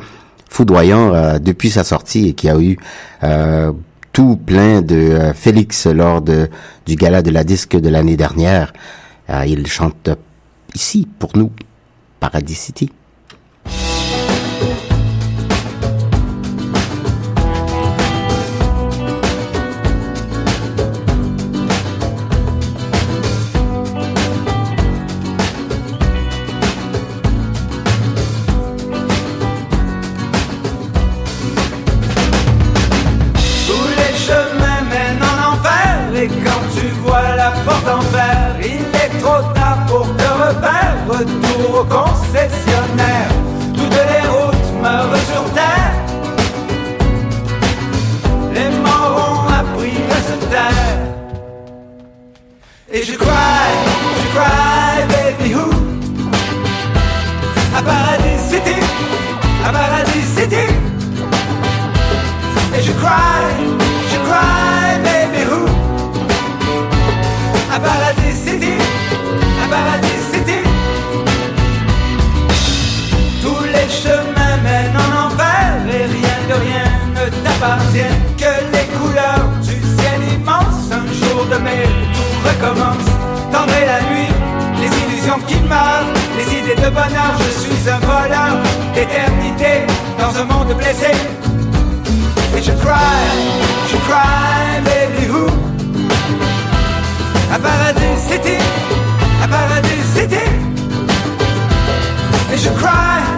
foudroyant 0.48 1.14
euh, 1.14 1.38
depuis 1.38 1.70
sa 1.70 1.84
sortie 1.84 2.28
et 2.28 2.32
qui 2.34 2.48
a 2.48 2.58
eu 2.58 2.78
euh, 3.22 3.72
tout 4.12 4.36
plein 4.36 4.80
de 4.82 4.96
euh, 4.96 5.34
Félix 5.34 5.86
lors 5.86 6.22
de, 6.22 6.48
du 6.86 6.96
gala 6.96 7.22
de 7.22 7.30
la 7.30 7.44
disque 7.44 7.76
de 7.76 7.88
l'année 7.88 8.16
dernière. 8.16 8.72
Il 9.46 9.66
chante 9.66 10.08
ici 10.72 11.08
pour 11.18 11.36
nous, 11.36 11.50
Paradis 12.20 12.54
City. 12.54 12.92
Qui 85.46 85.60
meurent 85.60 86.12
Les 86.36 86.58
idées 86.58 86.80
de 86.80 86.90
bonheur, 86.90 87.34
je 87.38 87.60
suis 87.60 87.90
un 87.90 87.98
voleur 87.98 88.56
D'éternité 88.94 89.86
dans 90.18 90.34
un 90.40 90.44
monde 90.44 90.74
blessé. 90.76 91.12
Et 92.56 92.62
je 92.62 92.72
cry, 92.72 93.26
je 93.90 93.96
cry, 94.06 94.80
baby 94.86 95.30
who? 95.30 95.46
À 97.52 97.58
Paradis 97.58 98.16
City, 98.28 98.56
à 99.44 99.48
Paradis 99.48 100.02
City 100.14 100.46
Et 102.52 102.58
je 102.58 102.70
cry, 102.70 103.35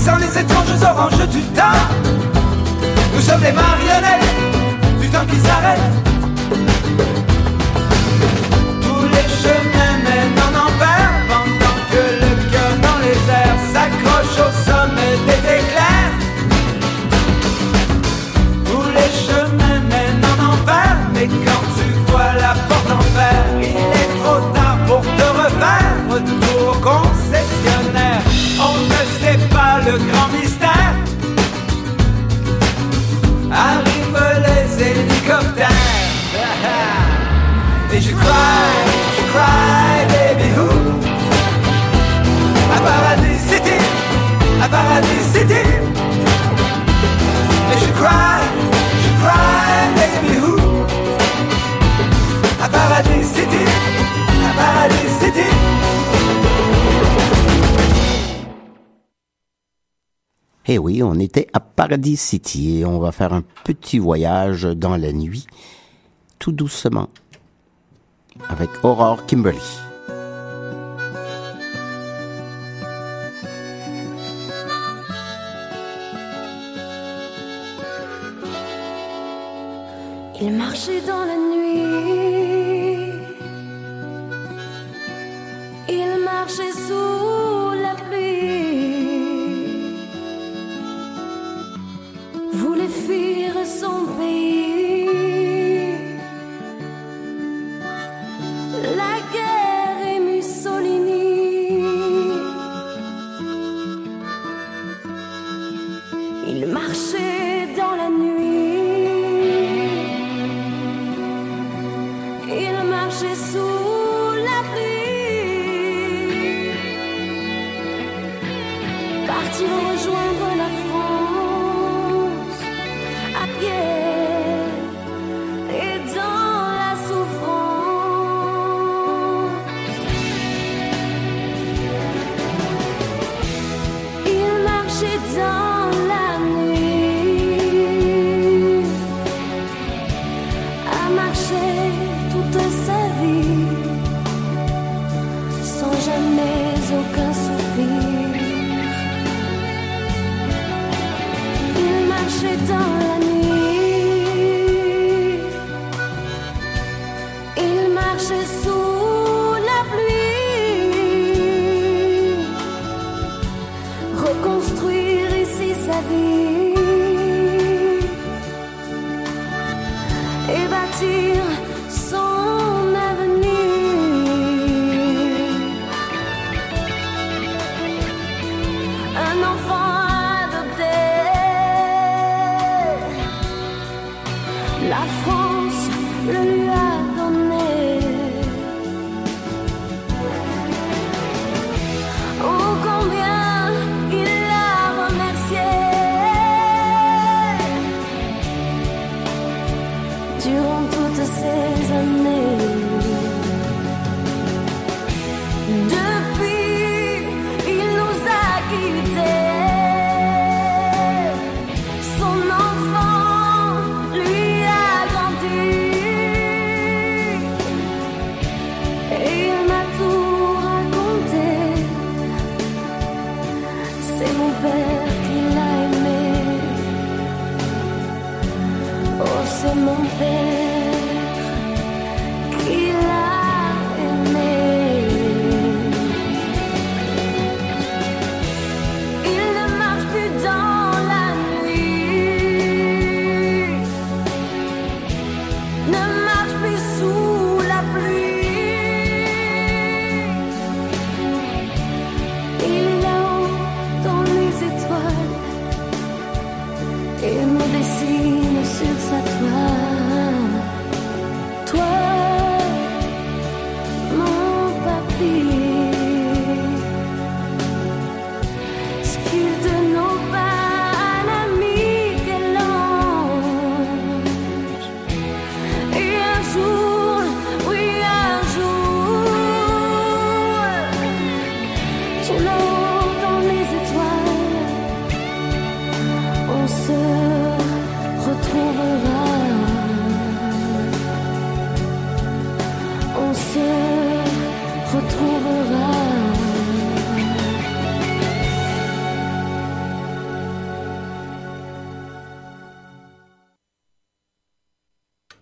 remplissant 0.00 0.16
les 0.16 0.40
étranges 0.40 0.82
oranges 0.82 1.28
du 1.28 1.42
temps 1.54 2.10
nous 3.14 3.20
sommes 3.20 3.42
les 3.42 3.52
marionnettes 3.52 5.00
du 5.00 5.08
temps 5.08 5.26
qui 5.26 5.36
s'arrête. 5.36 5.80
Tous 8.82 9.04
les 9.04 9.28
chemins 9.42 9.98
mènent 10.04 10.38
en 10.38 10.52
enfer 10.66 11.10
pendant 11.28 11.76
que 11.90 12.02
le 12.22 12.50
cœur 12.50 12.72
dans 12.82 12.98
les 13.04 13.18
airs 13.30 13.60
s'accroche 13.72 14.38
au 14.38 14.69
Et 38.00 38.02
je 38.02 38.14
cry, 38.14 38.24
je 39.14 39.22
cry, 39.30 40.06
baby 40.08 40.48
who? 40.56 40.68
À 42.74 42.80
Paradis 42.80 43.38
City, 43.38 43.78
à 44.62 44.68
Paradis 44.68 45.24
City. 45.34 45.64
Et 47.70 47.78
je 47.78 47.92
cry, 47.92 48.40
je 49.02 49.10
cry, 49.20 49.84
baby 49.96 50.34
who? 50.40 50.54
À 52.62 52.68
Paradis 52.70 53.24
City, 53.24 53.64
à 54.48 54.52
Paradis 54.56 55.10
City. 55.20 55.50
Eh 60.68 60.78
oui, 60.78 61.02
on 61.02 61.18
était 61.18 61.48
à 61.52 61.60
Paradis 61.60 62.16
City 62.16 62.78
et 62.78 62.86
on 62.86 62.98
va 62.98 63.12
faire 63.12 63.34
un 63.34 63.42
petit 63.64 63.98
voyage 63.98 64.62
dans 64.62 64.96
la 64.96 65.12
nuit, 65.12 65.46
tout 66.38 66.52
doucement. 66.52 67.10
Avec 68.48 68.70
Aurore 68.82 69.26
Kimberly. 69.26 69.58
Il 80.42 80.52
marchait 80.52 81.02
dans 81.02 81.24
la 81.26 81.36
nuit. 81.36 83.12
Il 85.88 86.24
marchait 86.24 86.72
sous 86.72 87.09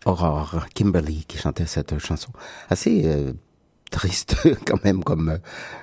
Aurore 0.09 0.67
Kimberly 0.75 1.25
qui 1.27 1.37
chantait 1.39 1.67
cette 1.67 1.99
chanson. 1.99 2.31
Assez 2.71 3.03
euh, 3.05 3.33
triste 3.91 4.37
quand 4.67 4.83
même 4.85 5.05
comme, 5.05 5.39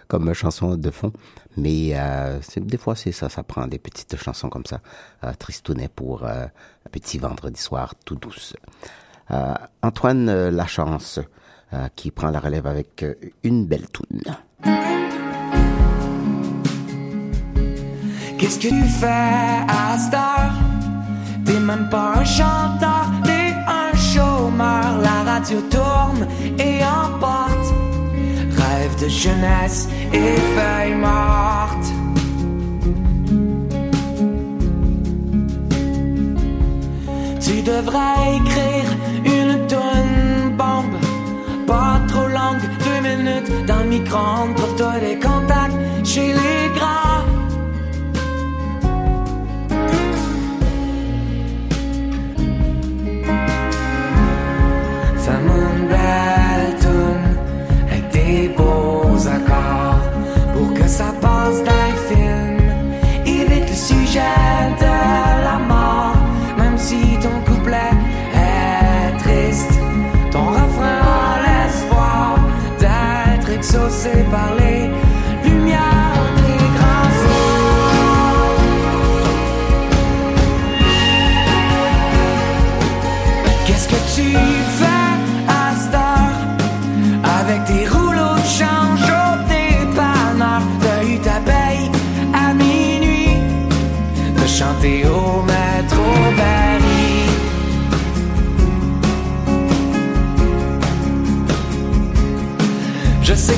comme 0.08 0.34
chanson 0.34 0.76
de 0.76 0.92
fond. 0.92 1.14
Mais 1.58 1.92
euh, 1.94 2.40
des 2.58 2.78
fois, 2.78 2.96
c'est 2.96 3.12
ça, 3.12 3.30
ça 3.30 3.44
prend 3.44 3.68
des 3.68 3.80
petites 3.80 4.18
chansons 4.18 4.50
comme 4.50 4.66
ça, 4.66 4.82
euh, 5.24 5.34
tristounet 5.38 5.90
pour 5.96 6.24
euh, 6.24 6.46
un 6.46 6.90
petit 6.92 7.18
vendredi 7.18 7.62
soir 7.62 7.94
tout 8.04 8.16
douce. 8.16 8.56
Euh, 9.32 9.54
Antoine 9.82 10.50
Lachance 10.50 11.20
qui 11.96 12.12
prend 12.12 12.30
la 12.30 12.40
relève 12.40 12.68
avec 12.68 13.04
une 13.44 13.66
belle 13.66 13.90
toune. 13.90 14.22
Qu'est-ce 18.38 18.60
que 18.60 18.70
tu 18.70 18.84
fais 18.84 19.08
à 19.08 19.98
heure? 20.14 20.54
T'es 21.44 21.60
même 21.60 21.90
pas 21.90 22.14
un 22.18 22.24
chanteur, 22.24 23.12
chômeur. 24.15 24.89
La 25.08 25.32
radio 25.32 25.58
tourne 25.69 26.28
et 26.58 26.78
emporte 26.84 27.67
rêve 28.62 28.95
de 29.01 29.10
jeunesse 29.10 29.88
et 30.13 30.36
feuilles 30.56 30.99
mortes. 31.08 31.88
Tu 37.45 37.62
devrais 37.62 38.38
écrire 38.39 38.89
une 39.38 39.67
tonne 39.67 40.56
bombe, 40.58 40.97
pas 41.67 41.99
trop 42.08 42.30
longue, 42.39 42.65
deux 42.86 43.01
minutes 43.10 43.65
dans 43.67 43.82
le 43.84 43.89
micro-ondes. 43.95 44.56
Trouve-toi 44.56 44.93
des 44.99 45.17
contacts 45.19 45.78
chez 46.04 46.30
les 46.39 46.62
grands. 46.75 47.35
Paul's 61.46 61.62
life 61.62 62.08
film. 62.08 62.58
Il 63.24 63.48
le 63.48 63.76
sujet. 63.76 64.45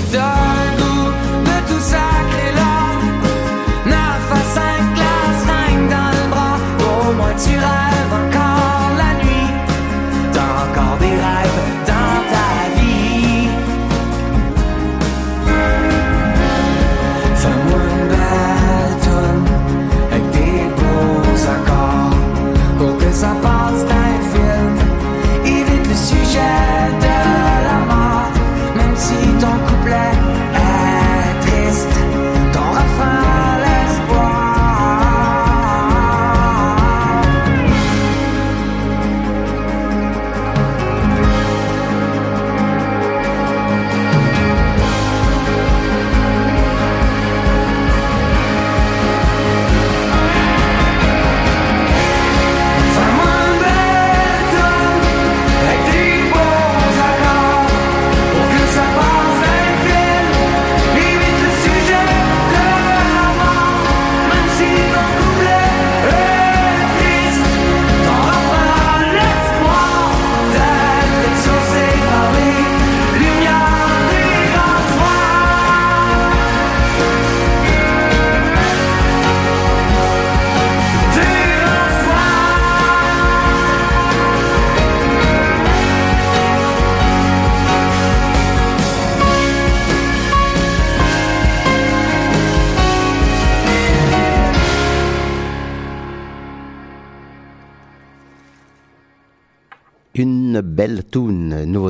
Je 0.10 0.47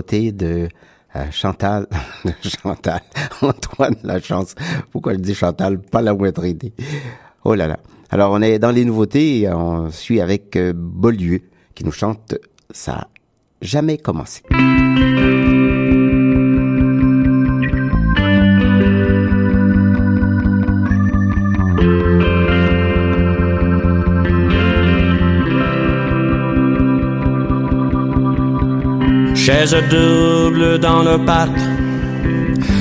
de 0.07 0.67
euh, 1.15 1.31
Chantal, 1.31 1.87
de 2.25 2.31
Chantal, 2.63 3.01
Antoine 3.41 3.95
Lachance. 4.03 4.55
Pourquoi 4.91 5.13
je 5.13 5.19
dis 5.19 5.35
Chantal, 5.35 5.79
pas 5.79 6.01
la 6.01 6.13
moindre 6.13 6.45
idée. 6.45 6.73
Oh 7.43 7.55
là 7.55 7.67
là. 7.67 7.77
Alors 8.09 8.31
on 8.31 8.41
est 8.41 8.59
dans 8.59 8.71
les 8.71 8.85
nouveautés 8.85 9.41
et 9.41 9.49
on 9.49 9.91
suit 9.91 10.21
avec 10.21 10.55
euh, 10.55 10.73
Beaulieu 10.75 11.41
qui 11.75 11.83
nous 11.83 11.91
chante 11.91 12.35
Ça 12.71 12.93
a 12.93 13.07
jamais 13.61 13.97
commencé. 13.97 14.41
Chaise 29.69 29.83
double 29.89 30.79
dans 30.79 31.03
le 31.03 31.17
parc, 31.25 31.57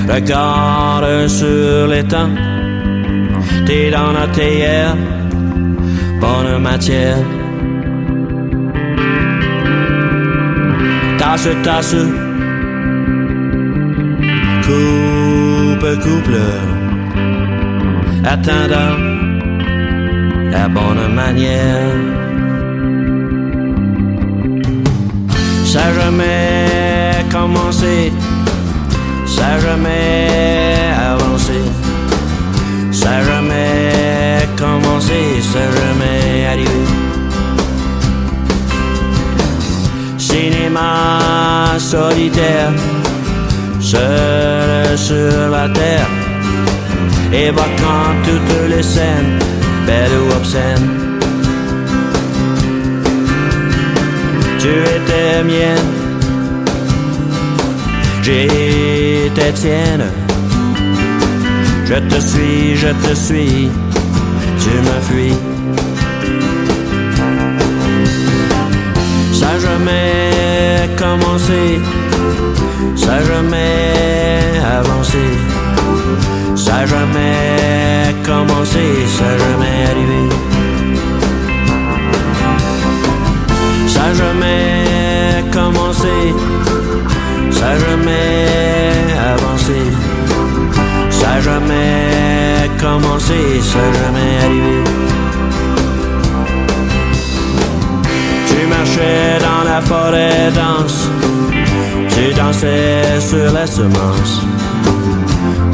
regarde 0.08 1.26
sur 1.26 1.88
l'étang. 1.88 2.30
T'es 3.66 3.90
dans 3.90 4.12
la 4.12 4.28
théière, 4.28 4.94
bonne 6.20 6.62
matière. 6.62 7.16
Tasse, 11.18 11.48
tasse, 11.64 11.96
coupe, 14.66 15.88
couple, 16.04 16.38
attendant 18.24 18.96
la 20.52 20.68
bonne 20.68 21.14
manière. 21.14 21.90
Ça 25.64 25.92
jamais 25.92 26.55
ça 29.26 29.60
jamais 29.60 30.90
avancé, 31.12 31.60
ça 32.92 33.22
jamais 33.22 34.48
commencé, 34.56 35.42
ça 35.42 35.64
jamais 35.76 36.46
arrivé. 36.46 36.82
Cinéma 40.18 41.78
solitaire, 41.78 42.72
seul 43.80 44.96
sur 44.96 45.50
la 45.50 45.68
terre, 45.68 46.08
évoquant 47.32 48.08
toutes 48.24 48.70
les 48.70 48.82
scènes, 48.82 49.38
belles 49.86 50.18
ou 50.22 50.36
obscènes. 50.38 51.06
tu 54.66 54.72
étais 54.96 55.44
mienne, 55.44 55.90
j'étais 58.26 59.52
tienne. 59.52 60.06
Je 61.84 61.94
te 62.10 62.18
suis, 62.20 62.76
je 62.76 62.88
te 63.04 63.14
suis, 63.14 63.70
tu 64.62 64.72
me 64.86 64.96
fuis. 65.08 65.38
Ça 69.32 69.50
jamais 69.64 70.88
commencé, 71.02 71.62
ça 72.96 73.16
jamais 73.28 73.92
avancé, 74.78 75.24
ça 76.56 76.84
jamais 76.84 78.14
commencé, 78.24 78.84
ça 79.18 79.30
jamais 79.42 79.78
arrivé. 79.90 80.22
Ça 83.94 84.06
jamais 84.20 85.44
commencé, 85.52 86.16
ça 87.58 87.70
jamais 87.78 88.46
avancé, 89.32 89.78
ça 91.10 91.40
jamais 91.40 92.70
commencé, 92.78 93.38
ça 93.70 93.84
jamais 93.98 94.32
arrivé. 94.44 94.84
Tu 98.48 98.58
marchais 98.74 99.38
dans 99.46 99.62
la 99.70 99.80
forêt 99.80 100.50
dense, 100.60 101.08
tu 102.14 102.34
dansais 102.34 103.20
sur 103.20 103.52
la 103.52 103.66
semence, 103.66 104.34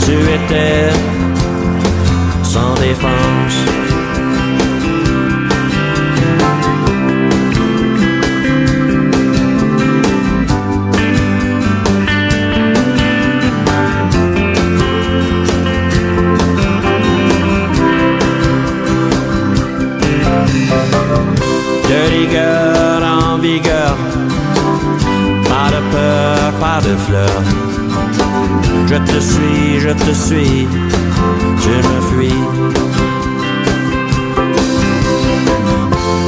tu 0.05 0.15
étais 0.37 0.91
sans 2.43 2.75
défense. 2.75 3.92
De 26.81 26.97
fleurs. 26.97 27.43
Je 28.87 28.95
te 28.95 29.21
suis, 29.21 29.81
je 29.81 29.91
te 29.91 30.13
suis, 30.15 30.67
je 31.65 31.77
me 31.89 32.01
fuis. 32.11 32.43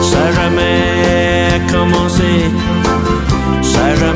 Ça 0.02 0.32
jamais 0.32 1.62
commencé, 1.72 2.50
ça 3.62 3.94
jamais 3.96 4.13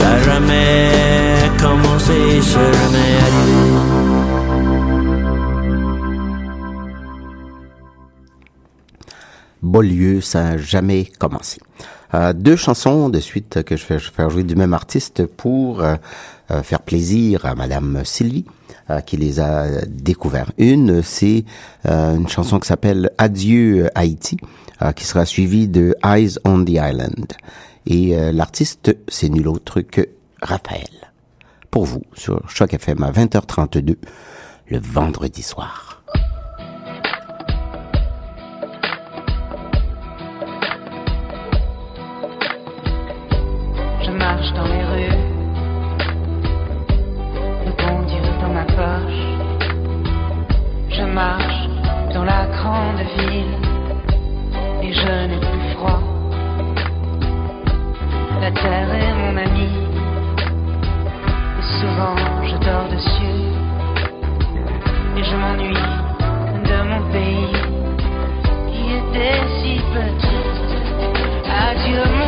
a 0.00 0.22
jamais 0.22 1.50
commencé, 1.58 2.40
jamais. 2.40 3.72
Beaulieu, 9.62 10.20
ça 10.20 10.56
jamais 10.58 11.06
commencé. 11.18 11.60
Euh, 12.14 12.32
deux 12.32 12.56
chansons 12.56 13.08
de 13.08 13.20
suite 13.20 13.62
que 13.62 13.76
je 13.76 13.86
vais 13.86 13.98
faire 13.98 14.28
jouer 14.28 14.42
du 14.42 14.54
même 14.54 14.74
artiste 14.74 15.24
pour 15.24 15.82
euh, 15.82 15.94
euh, 16.50 16.62
faire 16.62 16.82
plaisir 16.82 17.46
à 17.46 17.54
Madame 17.54 18.02
Sylvie 18.04 18.44
qui 19.06 19.16
les 19.16 19.40
a 19.40 19.86
découverts. 19.86 20.52
Une, 20.58 21.02
c'est 21.02 21.44
une 21.86 22.28
chanson 22.28 22.58
qui 22.58 22.68
s'appelle 22.68 23.10
Adieu 23.16 23.88
Haïti, 23.94 24.36
qui 24.96 25.04
sera 25.04 25.24
suivie 25.24 25.66
de 25.66 25.94
Eyes 26.04 26.34
on 26.44 26.62
the 26.62 26.72
Island. 26.72 27.32
Et 27.86 28.16
euh, 28.16 28.32
l'artiste, 28.32 28.96
c'est 29.08 29.28
nul 29.28 29.48
autre 29.48 29.80
que 29.80 30.08
Raphaël. 30.40 31.12
Pour 31.70 31.84
vous, 31.84 32.02
sur 32.14 32.48
Choc 32.48 32.74
FM 32.74 33.02
à 33.02 33.10
20h32, 33.10 33.96
le 34.68 34.78
vendredi 34.78 35.42
soir. 35.42 35.91
Terre 58.62 58.94
est 58.94 59.14
mon 59.14 59.36
ami 59.36 59.70
et 61.58 61.66
souvent 61.80 62.16
je 62.44 62.56
dors 62.64 62.88
dessus 62.90 63.42
et 65.16 65.24
je 65.24 65.36
m'ennuie 65.36 65.88
de 66.68 66.78
mon 66.90 67.02
pays 67.10 67.56
qui 68.70 68.82
était 69.00 69.42
si 69.58 69.80
petit. 69.94 70.44
Adieu 71.50 72.21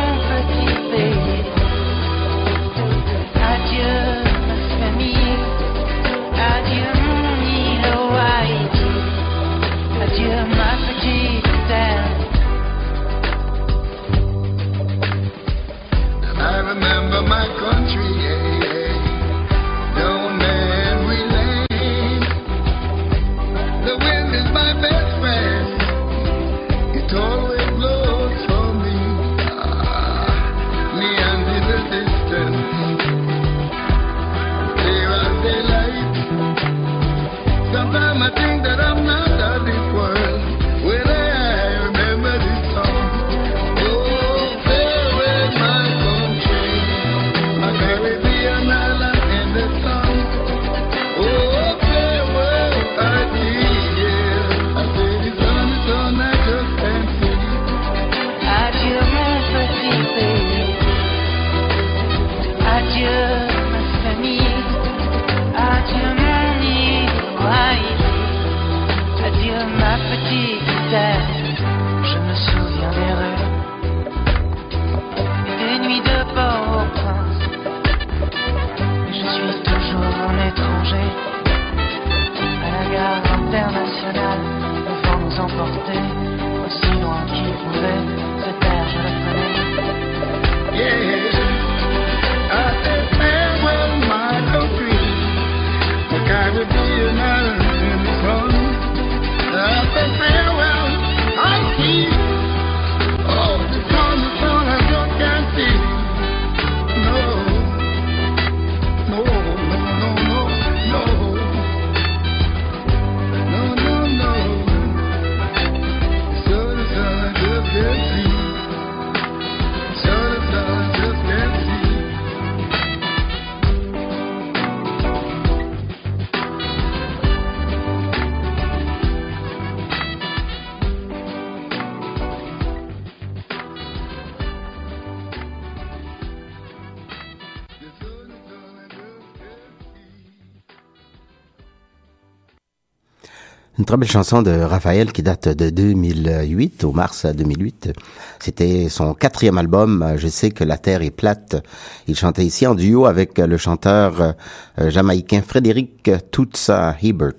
Très 143.85 143.97
belle 143.97 144.09
chanson 144.09 144.41
de 144.41 144.49
Raphaël 144.51 145.11
qui 145.11 145.21
date 145.21 145.47
de 145.49 145.69
2008, 145.69 146.83
au 146.85 146.91
mars 146.91 147.27
2008. 147.27 147.91
C'était 148.39 148.89
son 148.89 149.13
quatrième 149.13 149.59
album. 149.59 150.13
Je 150.17 150.27
sais 150.27 150.49
que 150.49 150.63
la 150.63 150.77
terre 150.77 151.03
est 151.03 151.11
plate. 151.11 151.63
Il 152.07 152.15
chantait 152.15 152.43
ici 152.45 152.65
en 152.65 152.73
duo 152.73 153.05
avec 153.05 153.37
le 153.37 153.57
chanteur 153.57 154.33
euh, 154.79 154.89
jamaïcain 154.89 155.41
Frédéric 155.47 156.09
Toutsa 156.31 156.95
Hebert. 157.01 157.33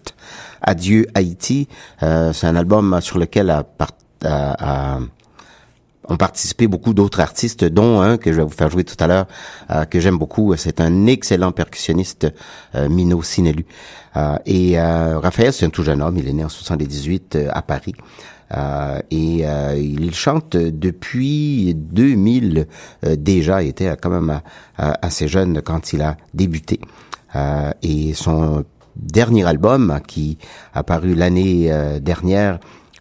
Adieu 0.62 1.06
Haïti. 1.14 1.66
Euh, 2.04 2.32
C'est 2.32 2.46
un 2.46 2.54
album 2.54 2.96
sur 3.00 3.18
lequel 3.18 3.50
a, 3.50 3.64
part- 3.64 3.90
a- 4.24 4.96
a- 4.96 5.00
ont 6.08 6.16
participé 6.16 6.66
beaucoup 6.66 6.94
d'autres 6.94 7.20
artistes, 7.20 7.64
dont 7.64 8.00
un 8.00 8.16
que 8.16 8.32
je 8.32 8.38
vais 8.38 8.44
vous 8.44 8.50
faire 8.50 8.70
jouer 8.70 8.84
tout 8.84 8.96
à 8.98 9.06
l'heure, 9.06 9.26
euh, 9.70 9.84
que 9.84 10.00
j'aime 10.00 10.18
beaucoup. 10.18 10.54
C'est 10.56 10.80
un 10.80 11.06
excellent 11.06 11.52
percussionniste, 11.52 12.28
euh, 12.74 12.88
Mino 12.88 13.22
Sinelu. 13.22 13.66
Euh, 14.16 14.36
et 14.46 14.80
Raphaël, 14.80 15.52
c'est 15.52 15.66
un 15.66 15.70
tout 15.70 15.82
jeune 15.82 16.02
homme. 16.02 16.16
Il 16.16 16.28
est 16.28 16.32
né 16.32 16.44
en 16.44 16.48
78 16.48 17.36
euh, 17.36 17.48
à 17.52 17.62
Paris. 17.62 17.94
Et 19.10 19.44
il 19.76 20.14
chante 20.14 20.56
depuis 20.56 21.74
2000 21.74 22.68
euh, 23.04 23.16
déjà. 23.16 23.62
Il 23.62 23.68
était 23.68 23.96
quand 24.00 24.10
même 24.10 24.40
assez 24.78 25.26
jeune 25.26 25.62
quand 25.62 25.92
il 25.92 26.02
a 26.02 26.16
débuté. 26.32 26.80
Et 27.82 28.14
son 28.14 28.64
dernier 28.94 29.44
album, 29.44 30.00
qui 30.06 30.38
a 30.74 30.84
paru 30.84 31.14
l'année 31.14 31.70
dernière, 32.00 32.60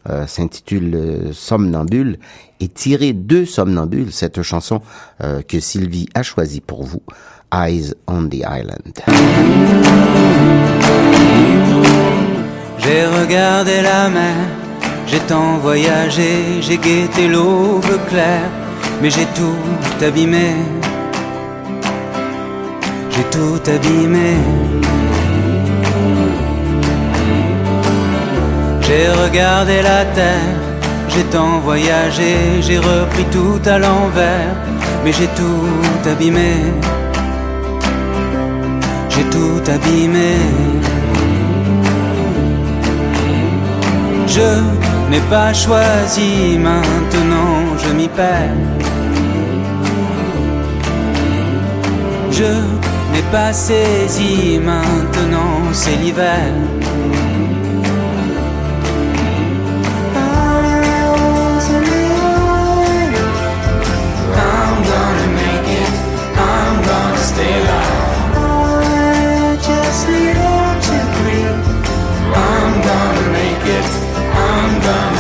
euh, 0.10 0.28
s'intitule 0.28 0.95
euh, 0.95 1.34
Somnambule 1.34 2.20
et 2.60 2.68
tiré 2.68 3.14
de 3.14 3.43
Somnambule, 3.43 4.12
cette 4.12 4.41
chanson 4.43 4.82
euh, 5.24 5.41
que 5.41 5.60
Sylvie 5.60 6.08
a 6.14 6.22
choisie 6.22 6.62
pour 6.62 6.84
vous. 6.84 7.01
Eyes 7.53 7.93
on 8.08 8.28
the 8.28 8.43
Island. 8.47 8.93
J'ai 12.80 13.06
regardé 13.08 13.82
la 13.82 14.10
mer, 14.10 14.36
j'ai 15.08 15.20
tant 15.20 15.58
voyagé, 15.58 16.62
j'ai 16.62 16.78
guetté 16.78 17.28
l'aube 17.28 17.99
claire, 18.08 18.49
mais 19.01 19.10
j'ai 19.10 19.26
tout 19.28 20.06
abîmé. 20.06 20.51
J'ai 23.10 23.24
tout 23.32 23.72
abîmé. 23.72 24.36
J'ai 28.88 29.09
regardé 29.09 29.81
la 29.81 30.05
terre, 30.05 30.59
j'ai 31.09 31.23
tant 31.23 31.59
voyagé, 31.59 32.61
j'ai 32.61 32.77
repris 32.77 33.25
tout 33.31 33.59
à 33.65 33.79
l'envers, 33.79 34.55
mais 35.03 35.11
j'ai 35.11 35.25
tout 35.39 36.07
abîmé. 36.07 36.53
J'ai 39.09 39.23
tout 39.23 39.63
abîmé. 39.75 40.36
Je 44.27 44.49
n'ai 45.09 45.23
pas 45.31 45.51
choisi, 45.51 46.59
maintenant 46.59 47.75
je 47.81 47.91
m'y 47.91 48.07
perds. 48.07 48.61
Je 52.31 52.51
n'ai 53.11 53.25
pas 53.31 53.51
saisi, 53.51 54.59
maintenant 54.59 55.73
c'est 55.73 55.95
l'hiver. 55.95 56.53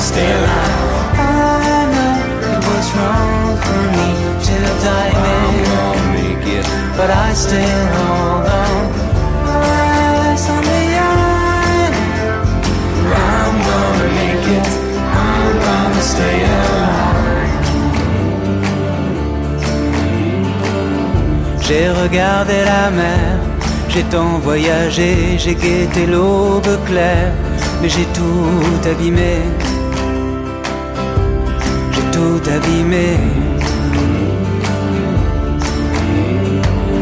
Stay 0.05 0.29
alive. 0.37 0.83
I 1.17 1.81
know 1.93 2.15
it 2.53 2.61
was 2.69 2.87
wrong 2.95 3.49
for 3.65 3.81
me 3.97 4.09
to 4.47 4.55
dive 4.85 5.23
in. 5.33 5.41
I'm 5.41 5.57
gonna 5.71 6.07
make 6.19 6.45
it, 6.57 6.67
but 6.97 7.09
I 7.25 7.27
still 7.43 7.83
hold 7.95 8.45
on. 8.63 8.81
Eyes 9.49 10.45
on 10.55 10.61
the 10.69 10.83
island. 11.11 11.95
I'm 13.33 13.55
gonna 13.69 14.09
make 14.19 14.45
it, 14.57 14.67
I'm 15.23 15.53
gonna 15.67 16.03
stay 16.13 16.37
alive. 16.55 17.55
J'ai 21.65 21.85
regardé 22.01 22.57
la 22.71 22.85
mer, 22.91 23.27
j'ai 23.89 24.03
tant 24.03 24.37
voyagé, 24.47 25.11
j'ai 25.39 25.55
guetté 25.55 26.05
l'aube 26.05 26.73
claire, 26.85 27.33
mais 27.81 27.89
j'ai 27.89 28.07
tout 28.17 28.89
abîmé. 28.91 29.33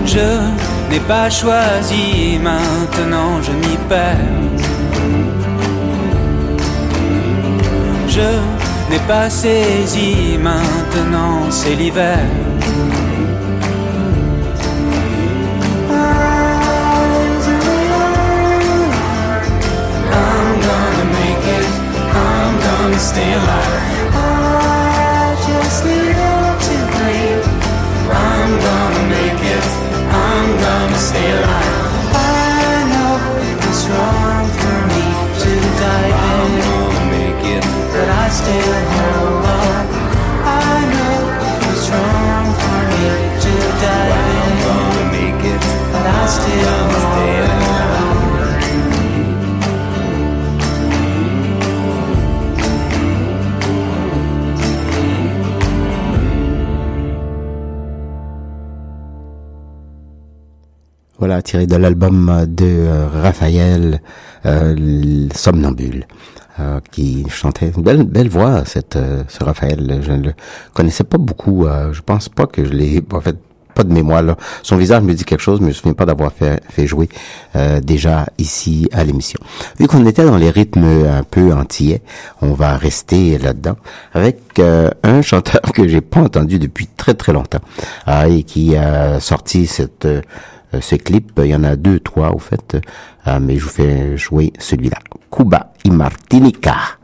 Je 0.06 0.30
n'ai 0.90 1.00
pas 1.08 1.30
choisi, 1.30 2.38
maintenant 2.42 3.42
je 3.42 3.52
m'y 3.52 3.78
perds. 3.90 4.18
Je 8.08 8.30
n'ai 8.90 9.00
pas 9.08 9.30
saisi, 9.30 10.38
maintenant 10.40 11.50
c'est 11.50 11.76
l'hiver. 11.76 12.20
Stay 31.04 31.30
alive. 31.38 31.76
I 32.16 32.88
know 32.91 33.14
it 33.49 33.58
was 33.66 33.80
wrong 33.91 34.45
for 34.60 34.78
me 34.91 35.04
to 35.43 35.51
dive 35.84 36.20
in. 36.32 36.39
I'm 36.39 36.56
gonna 36.64 37.12
make 37.12 37.43
it, 37.56 37.64
but 37.91 38.08
I 38.24 38.26
still 38.39 38.78
hold 38.95 39.45
on. 39.64 39.84
I 40.47 40.76
know 40.93 41.16
it 41.51 41.60
was 41.68 41.84
wrong 41.91 42.47
for 42.64 42.80
me 42.91 43.06
to 43.43 43.54
dive 43.84 44.16
in. 44.32 44.47
I'm 44.47 44.58
gonna 44.68 45.06
make 45.18 45.41
it, 45.54 45.62
but 45.91 46.06
I 46.08 46.24
still 46.38 46.83
Voilà, 61.26 61.42
tiré 61.42 61.68
de 61.68 61.78
l'album 61.78 62.44
de 62.50 62.66
euh, 62.66 63.08
Raphaël 63.08 64.02
euh, 64.46 65.30
Somnambule, 65.34 66.06
euh, 66.60 66.82
qui 66.92 67.26
chantait 67.30 67.72
une 67.74 67.82
belle, 67.82 68.04
belle 68.04 68.28
voix, 68.28 68.66
cette, 68.66 68.98
euh, 68.98 69.24
ce 69.30 69.42
Raphaël. 69.42 70.02
Je 70.02 70.12
ne 70.12 70.22
le 70.22 70.34
connaissais 70.74 71.06
pas 71.06 71.18
beaucoup. 71.18 71.66
euh, 71.66 71.94
je 71.94 72.02
pense 72.02 72.28
pas 72.28 72.46
que 72.46 72.66
je 72.66 72.72
l'ai, 72.74 73.02
en 73.14 73.22
fait, 73.22 73.38
pas 73.74 73.86
de 73.86 73.94
mémoire. 73.94 74.22
Là. 74.22 74.36
Son 74.64 74.76
visage 74.76 75.02
me 75.02 75.14
dit 75.14 75.24
quelque 75.24 75.40
chose, 75.40 75.62
mais 75.62 75.68
je 75.68 75.70
me 75.70 75.74
souviens 75.76 75.94
pas 75.94 76.06
d'avoir 76.06 76.34
fait, 76.34 76.62
fait 76.70 76.88
jouer 76.88 77.08
euh, 77.56 77.80
déjà 77.80 78.26
ici 78.38 78.90
à 78.92 79.06
l'émission. 79.06 79.40
Vu 79.80 79.88
qu'on 79.88 80.06
était 80.06 80.26
dans 80.26 80.36
les 80.38 80.50
rythmes 80.50 80.84
un 81.10 81.24
peu 81.24 81.54
antillais, 81.54 82.02
on 82.42 82.52
va 82.52 82.76
rester 82.76 83.38
là-dedans 83.38 83.78
avec 84.14 84.60
un 84.60 85.22
chanteur 85.22 85.62
que 85.74 85.88
j'ai 85.88 86.02
pas 86.02 86.20
entendu 86.20 86.60
depuis 86.60 86.88
très 86.98 87.14
très 87.14 87.32
longtemps 87.32 87.62
ah, 88.06 88.28
et 88.28 88.44
qui 88.44 88.76
a 88.76 89.22
sorti 89.22 89.66
cette 89.68 90.06
euh, 90.74 90.78
euh, 90.78 90.82
ce 90.82 90.96
clip. 90.96 91.32
Il 91.38 91.48
y 91.48 91.56
en 91.56 91.64
a 91.64 91.76
deux, 91.76 92.00
trois 92.00 92.32
au 92.32 92.40
fait, 92.40 92.78
euh, 93.28 93.40
mais 93.40 93.58
je 93.58 93.64
vous 93.66 93.70
fais 93.70 94.18
jouer 94.18 94.54
celui-là. 94.60 95.00
Cuba 95.32 95.74
y 95.84 95.90
Martinica. 95.92 96.98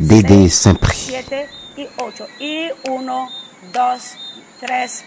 Dédé 0.00 0.48
Saint-Prix. 0.48 0.96
siete 0.96 1.48
y 1.76 1.86
ocho. 1.98 2.26
Y 2.40 2.70
uno, 2.88 3.28
dos, 3.72 4.16
tres, 4.60 5.04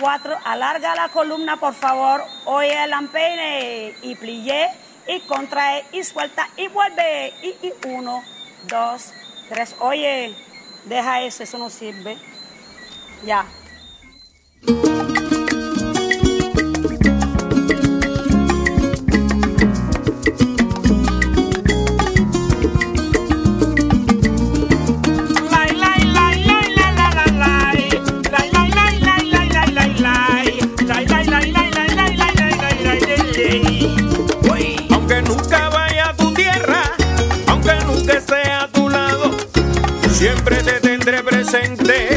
cuatro. 0.00 0.32
Alarga 0.44 0.94
la 0.94 1.08
columna, 1.08 1.56
por 1.58 1.74
favor. 1.74 2.22
Oye 2.46 2.72
el 2.84 2.92
y 4.02 4.14
plié 4.14 4.68
y 5.08 5.20
contrae 5.26 5.84
y 5.92 6.02
suelta 6.02 6.48
y 6.56 6.68
vuelve. 6.68 7.34
Y, 7.42 7.66
y 7.66 7.72
uno, 7.88 8.22
dos, 8.68 9.12
tres. 9.50 9.74
Oye, 9.80 10.34
deja 10.86 11.22
eso, 11.22 11.42
eso 11.42 11.58
no 11.58 11.68
sirve. 11.68 12.16
Ya. 13.26 13.44
Presente, 41.46 42.15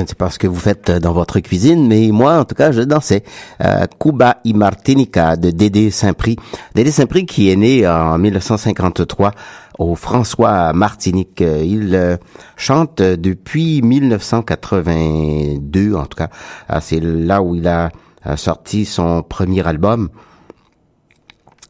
Je 0.00 0.04
ne 0.04 0.08
sais 0.08 0.14
pas 0.14 0.30
ce 0.30 0.38
que 0.38 0.46
vous 0.46 0.58
faites 0.58 0.90
dans 0.90 1.12
votre 1.12 1.40
cuisine, 1.40 1.86
mais 1.86 2.08
moi, 2.10 2.38
en 2.38 2.46
tout 2.46 2.54
cas, 2.54 2.72
je 2.72 2.80
dansais. 2.80 3.22
Euh, 3.62 3.84
Cuba 4.00 4.38
y 4.44 4.54
Martinica 4.54 5.36
de 5.36 5.50
Dédé 5.50 5.90
Saint-Prix. 5.90 6.36
Dédé 6.74 6.90
Saint-Prix 6.90 7.26
qui 7.26 7.50
est 7.50 7.56
né 7.56 7.86
en 7.86 8.16
1953 8.16 9.32
au 9.78 9.94
François 9.96 10.72
Martinique. 10.72 11.42
Euh, 11.42 11.62
Il 11.62 11.94
euh, 11.94 12.16
chante 12.56 13.02
depuis 13.02 13.82
1982, 13.82 15.94
en 15.94 16.06
tout 16.06 16.16
cas. 16.16 16.30
Ah, 16.66 16.80
C'est 16.80 17.00
là 17.00 17.42
où 17.42 17.54
il 17.54 17.68
a 17.68 17.90
euh, 18.26 18.36
sorti 18.36 18.86
son 18.86 19.22
premier 19.22 19.66
album. 19.66 20.08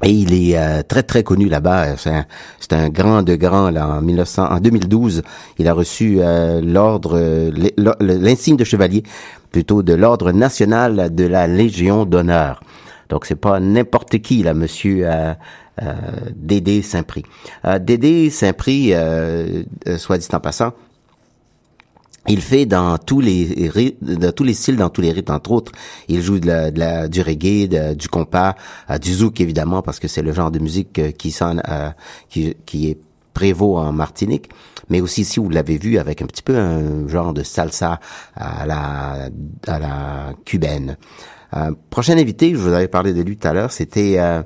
Et 0.02 0.10
il 0.10 0.32
est 0.32 0.56
euh, 0.58 0.82
très 0.82 1.02
très 1.02 1.22
connu 1.22 1.48
là-bas. 1.48 1.96
C'est 1.96 2.10
un, 2.10 2.24
un 2.72 2.88
grand 2.88 3.22
de 3.22 3.34
grand 3.36 3.70
là. 3.70 3.86
En 3.86 4.00
1900, 4.00 4.46
en 4.50 4.58
2012, 4.60 5.22
il 5.58 5.68
a 5.68 5.74
reçu 5.74 6.18
euh, 6.20 6.60
l'ordre, 6.62 7.18
l'in- 7.76 7.94
l'insigne 8.00 8.56
de 8.56 8.64
chevalier, 8.64 9.02
plutôt 9.52 9.82
de 9.82 9.92
l'ordre 9.92 10.32
national 10.32 11.14
de 11.14 11.24
la 11.26 11.46
Légion 11.46 12.06
d'honneur. 12.06 12.60
Donc 13.10 13.26
c'est 13.26 13.34
pas 13.34 13.60
n'importe 13.60 14.18
qui 14.20 14.42
là, 14.42 14.54
Monsieur 14.54 15.02
euh, 15.04 15.34
euh, 15.82 15.92
Dédé 16.34 16.80
Saint-Prix. 16.80 17.24
Euh, 17.66 17.78
Dédé 17.78 18.30
Saint-Prix, 18.30 18.94
euh, 18.94 19.62
soit 19.98 20.16
dit 20.16 20.28
en 20.32 20.40
passant, 20.40 20.72
il 22.30 22.40
fait 22.40 22.66
dans 22.66 22.96
tous 22.98 23.20
les 23.20 23.92
dans 24.00 24.32
tous 24.32 24.44
les 24.44 24.54
styles, 24.54 24.76
dans 24.76 24.88
tous 24.90 25.00
les 25.00 25.12
rythmes, 25.12 25.32
entre 25.32 25.50
autres. 25.52 25.72
Il 26.08 26.22
joue 26.22 26.38
de 26.38 26.46
la, 26.46 26.70
de 26.70 26.78
la- 26.78 27.08
du 27.08 27.20
reggae, 27.22 27.94
du 27.94 28.08
compas, 28.08 28.54
euh, 28.90 28.98
du 28.98 29.12
zouk 29.12 29.40
évidemment, 29.40 29.82
parce 29.82 29.98
que 29.98 30.08
c'est 30.08 30.22
le 30.22 30.32
genre 30.32 30.50
de 30.50 30.58
musique 30.58 30.98
euh, 30.98 31.10
qui 31.10 31.30
sonne, 31.30 31.62
euh, 31.68 31.90
qui, 32.28 32.54
qui 32.66 32.88
est 32.90 32.98
prévaut 33.34 33.78
en 33.78 33.92
Martinique, 33.92 34.50
mais 34.88 35.00
aussi 35.00 35.24
si 35.24 35.38
vous 35.40 35.50
l'avez 35.50 35.78
vu 35.78 35.98
avec 35.98 36.20
un 36.22 36.26
petit 36.26 36.42
peu 36.42 36.56
un 36.56 37.06
genre 37.08 37.32
de 37.32 37.42
salsa 37.42 38.00
à 38.34 38.66
la 38.66 39.28
à 39.66 39.78
la 39.78 40.32
cubaine. 40.44 40.96
Euh, 41.56 41.72
prochain 41.90 42.16
invité, 42.16 42.50
je 42.50 42.56
vous 42.56 42.72
avais 42.72 42.88
parlé 42.88 43.12
de 43.12 43.22
lui 43.22 43.36
tout 43.36 43.48
à 43.48 43.52
l'heure, 43.52 43.72
c'était 43.72 44.16
euh, 44.18 44.42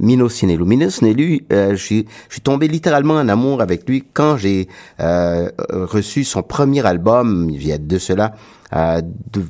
Mino 0.00 0.28
Sinelu. 0.28 0.64
Mino 0.64 0.90
Sinelu, 0.90 1.46
euh, 1.52 1.70
je 1.70 1.76
suis 1.76 2.06
tombé 2.42 2.68
littéralement 2.68 3.14
en 3.14 3.28
amour 3.28 3.60
avec 3.60 3.88
lui 3.88 4.04
quand 4.12 4.36
j'ai 4.36 4.68
euh, 5.00 5.48
reçu 5.70 6.24
son 6.24 6.42
premier 6.42 6.84
album, 6.84 7.48
il 7.50 7.66
y 7.66 7.72
a 7.72 7.78
de 7.78 7.98
cela 7.98 8.34
euh, 8.74 9.00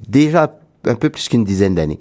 déjà 0.08 0.58
un 0.84 0.94
peu 0.94 1.10
plus 1.10 1.28
qu'une 1.28 1.44
dizaine 1.44 1.74
d'années. 1.74 2.00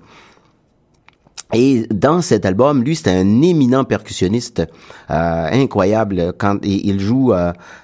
Et 1.54 1.86
dans 1.92 2.22
cet 2.22 2.46
album, 2.46 2.84
lui, 2.84 2.96
c'est 2.96 3.12
un 3.12 3.42
éminent 3.42 3.84
percussionniste 3.84 4.64
euh, 5.10 5.48
incroyable. 5.52 6.34
Quand 6.38 6.58
il 6.64 7.00
joue 7.00 7.34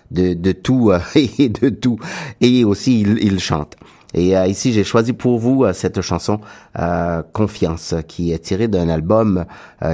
de, 0.09 0.33
de 0.33 0.51
tout 0.51 0.91
et 1.15 1.49
de 1.49 1.69
tout, 1.69 1.97
et 2.41 2.65
aussi 2.65 3.01
il, 3.01 3.19
il 3.21 3.39
chante. 3.39 3.75
Et 4.13 4.35
euh, 4.35 4.47
ici, 4.47 4.73
j'ai 4.73 4.83
choisi 4.83 5.13
pour 5.13 5.39
vous 5.39 5.63
euh, 5.63 5.73
cette 5.73 6.01
chanson 6.01 6.39
euh, 6.79 7.23
Confiance, 7.33 7.95
qui 8.07 8.31
est 8.31 8.39
tirée 8.39 8.67
d'un 8.67 8.89
album 8.89 9.45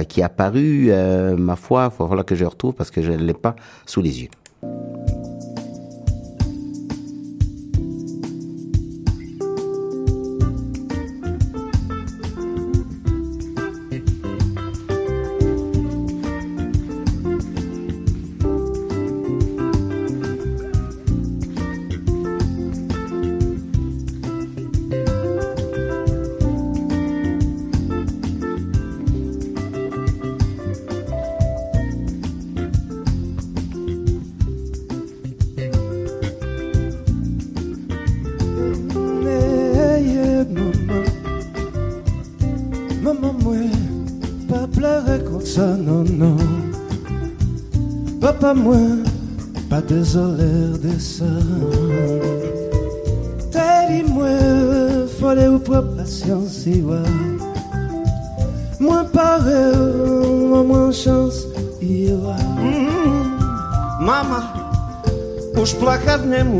qui 0.08 0.22
a 0.22 0.28
paru, 0.28 0.88
euh, 0.90 1.36
ma 1.36 1.56
foi, 1.56 1.92
il 1.98 2.24
que 2.24 2.34
je 2.34 2.44
retrouve 2.44 2.74
parce 2.74 2.90
que 2.90 3.02
je 3.02 3.12
ne 3.12 3.24
l'ai 3.24 3.34
pas 3.34 3.56
sous 3.86 4.02
les 4.02 4.22
yeux. 4.22 4.28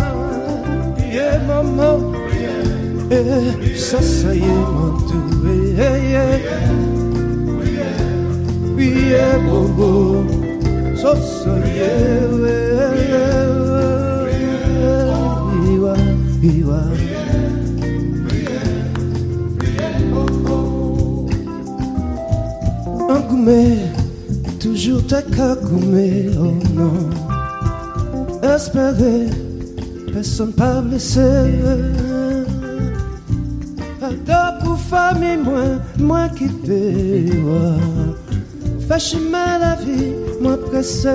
Je 1.14 1.30
mamo, 1.48 2.14
e, 3.10 3.22
sasa 3.78 4.34
je 4.34 4.58
tu 5.08 5.20
e, 5.46 5.86
e, 6.18 6.42
Je 8.84 9.40
bobo, 9.46 10.26
sasa 10.98 11.54
je 11.70 11.86
e, 11.86 12.18
e, 12.18 12.23
ta 25.22 25.56
gourmet, 25.56 26.30
oh 26.40 26.58
non. 26.74 27.10
Espérer, 28.42 29.28
personne 30.12 30.54
pas 30.54 30.82
blessé. 30.82 31.22
Ada 34.02 34.58
pour 34.64 34.80
famille, 34.80 35.38
moi, 35.38 35.64
moi 35.98 36.30
qui 36.30 36.48
péwa. 36.48 37.76
Fais 38.88 39.00
chemin 39.00 39.60
la 39.60 39.76
vie, 39.76 40.14
moi 40.42 40.58
pressé. 40.58 41.10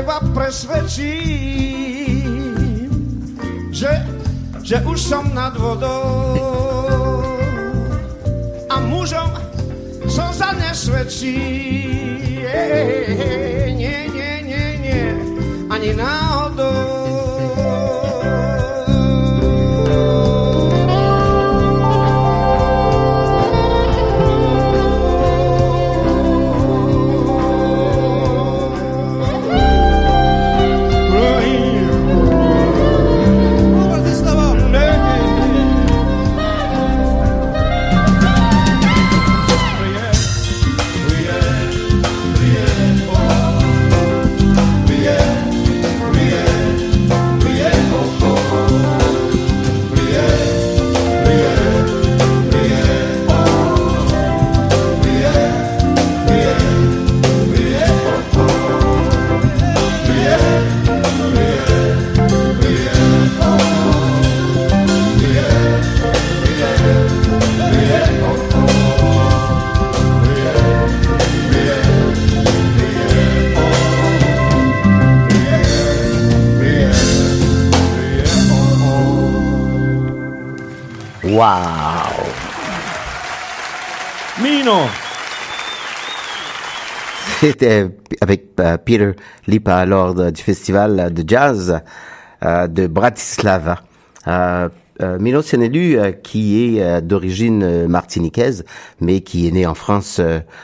Teba 0.00 0.16
presvedčím, 0.32 1.12
že, 3.68 3.92
že 4.64 4.80
už 4.80 4.96
som 4.96 5.28
nad 5.36 5.52
vodou 5.60 7.20
a 8.72 8.80
mužom 8.80 9.28
som 10.08 10.32
sa 10.32 10.56
nesvedčí. 10.56 11.36
Nie, 13.76 14.08
nie, 14.08 14.08
nie, 14.40 14.80
nie, 14.80 15.12
ani 15.68 15.92
náhodou. 15.92 16.99
Wow! 81.40 81.46
Mino! 84.42 84.76
C'était 87.40 87.88
avec 88.20 88.48
euh, 88.60 88.76
Peter 88.76 89.12
Lipa 89.46 89.86
lors 89.86 90.32
du 90.32 90.42
festival 90.42 91.14
de 91.14 91.24
jazz 91.26 91.80
euh, 92.44 92.66
de 92.66 92.86
Bratislava. 92.86 93.80
Euh, 94.28 94.68
Milo 95.18 95.40
Senelu, 95.40 95.98
qui 96.22 96.76
est 96.78 97.00
d'origine 97.00 97.86
martiniquaise, 97.86 98.66
mais 99.00 99.22
qui 99.22 99.48
est 99.48 99.50
né 99.50 99.66
en 99.66 99.74
France 99.74 100.20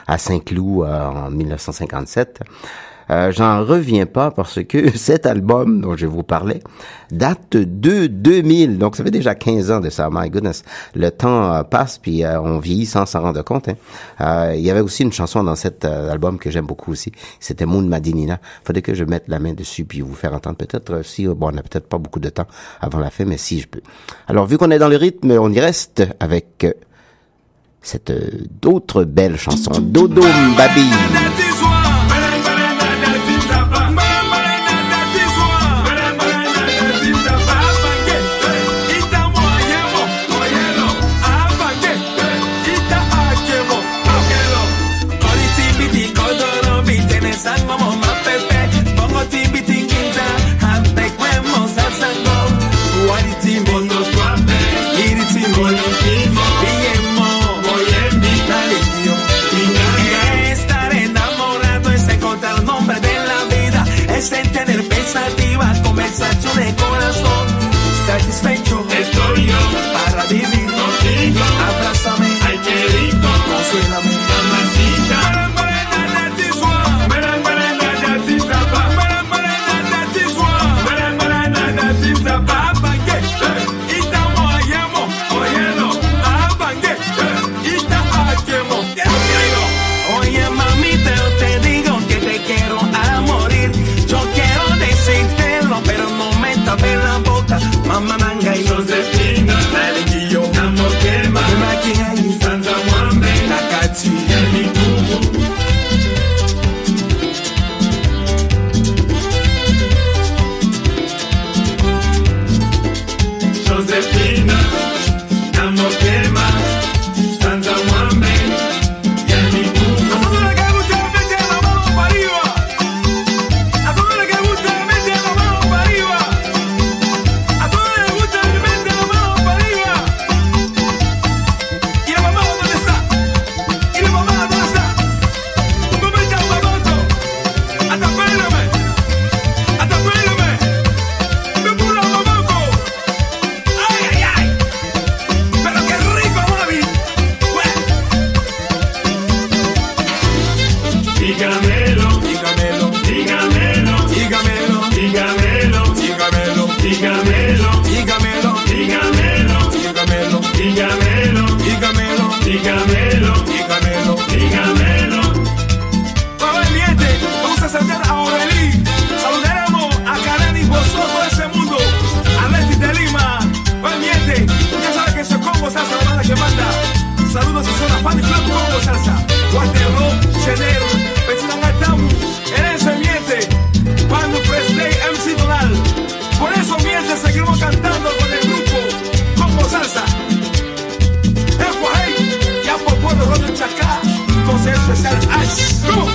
à 0.07 0.19
Saint-Cloud 0.19 0.87
en 0.87 1.31
1957. 1.31 2.41
Euh, 3.11 3.31
J'en 3.33 3.65
reviens 3.65 4.05
pas 4.07 4.31
parce 4.31 4.63
que 4.65 4.91
cet 4.97 5.27
album 5.27 5.81
dont 5.81 5.97
je 5.97 6.07
vous 6.07 6.23
parlais 6.25 6.61
date 7.13 7.57
de 7.57 8.09
2000, 8.09 8.79
donc 8.79 8.97
ça 8.97 9.05
fait 9.05 9.11
déjà 9.13 9.35
15 9.37 9.71
ans 9.71 9.81
de 9.81 9.91
ça. 9.91 10.09
My 10.11 10.29
goodness, 10.29 10.65
le 10.95 11.11
temps 11.11 11.53
euh, 11.55 11.63
passe 11.63 11.99
puis 11.99 12.25
euh, 12.25 12.41
on 12.41 12.59
vieillit 12.59 12.87
sans 12.87 13.07
s'en 13.07 13.21
rendre 13.23 13.43
compte. 13.43 13.69
hein. 13.69 13.75
Euh, 14.21 14.55
Il 14.57 14.63
y 14.63 14.71
avait 14.71 14.81
aussi 14.81 15.03
une 15.05 15.13
chanson 15.13 15.45
dans 15.45 15.55
cet 15.55 15.85
album 15.85 16.39
que 16.39 16.51
j'aime 16.51 16.67
beaucoup 16.67 16.91
aussi. 16.93 17.13
C'était 17.39 17.65
Moon 17.67 17.83
Madinina. 17.83 18.41
Faudrait 18.65 18.83
que 18.83 18.95
je 18.95 19.05
mette 19.05 19.25
la 19.29 19.39
main 19.39 19.53
dessus 19.53 19.85
puis 19.85 20.01
vous 20.01 20.15
faire 20.15 20.35
entendre 20.35 20.57
peut-être 20.57 21.03
si 21.05 21.27
bon, 21.27 21.49
on 21.49 21.53
n'a 21.53 21.63
peut-être 21.63 21.89
pas 21.89 21.99
beaucoup 21.99 22.21
de 22.21 22.29
temps 22.29 22.47
avant 22.81 22.99
la 22.99 23.11
fin, 23.11 23.25
mais 23.25 23.39
si 23.39 23.61
je 23.61 23.69
peux. 23.69 23.81
Alors 24.27 24.47
vu 24.47 24.59
qu'on 24.59 24.71
est 24.73 24.79
dans 24.81 24.89
le 24.89 24.97
rythme, 24.97 25.31
on 25.33 25.53
y 25.53 25.61
reste 25.61 26.03
avec 26.19 26.67
cette 27.83 28.13
d'autres 28.61 29.05
belles 29.05 29.37
chansons. 29.39 29.71
Dodo 29.81 30.23
Mbabi. 30.23 31.56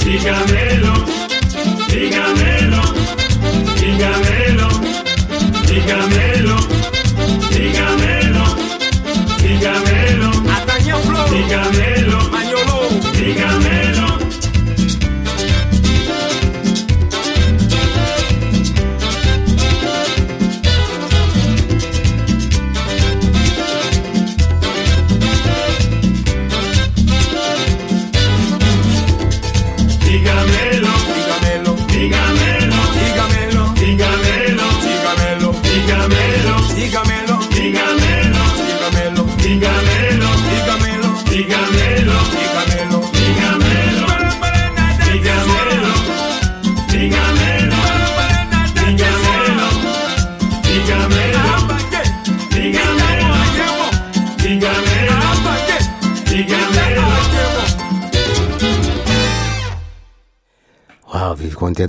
Dígamelo. 0.04 1.21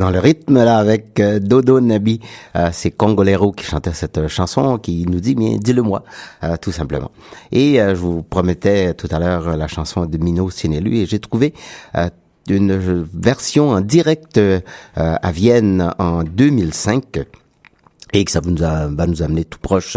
dans 0.02 0.10
le 0.10 0.18
rythme 0.18 0.64
là 0.64 0.78
avec 0.78 1.20
euh, 1.20 1.38
Dodo 1.38 1.80
Nabi, 1.80 2.18
euh, 2.56 2.70
c'est 2.72 2.90
Congolero 2.90 3.52
qui 3.52 3.64
chantait 3.64 3.92
cette 3.92 4.26
chanson 4.26 4.76
qui 4.78 5.06
nous 5.08 5.20
dit 5.20 5.36
bien 5.36 5.58
dis-le-moi 5.60 6.02
euh, 6.42 6.56
tout 6.60 6.72
simplement. 6.72 7.12
Et 7.52 7.80
euh, 7.80 7.90
je 7.94 8.00
vous 8.00 8.24
promettais 8.24 8.94
tout 8.94 9.06
à 9.12 9.20
l'heure 9.20 9.56
la 9.56 9.68
chanson 9.68 10.04
de 10.06 10.18
Mino 10.18 10.50
Sinelu 10.50 10.96
et 10.96 11.06
j'ai 11.06 11.20
trouvé 11.20 11.54
euh, 11.94 12.10
une 12.48 13.06
version 13.14 13.70
en 13.70 13.80
direct 13.80 14.38
euh, 14.38 14.58
à 14.96 15.30
Vienne 15.30 15.94
en 16.00 16.24
2005 16.24 17.20
et 18.12 18.24
que 18.24 18.30
ça 18.32 18.40
va 18.40 19.06
nous 19.06 19.22
amener 19.22 19.44
tout 19.44 19.60
proche 19.60 19.96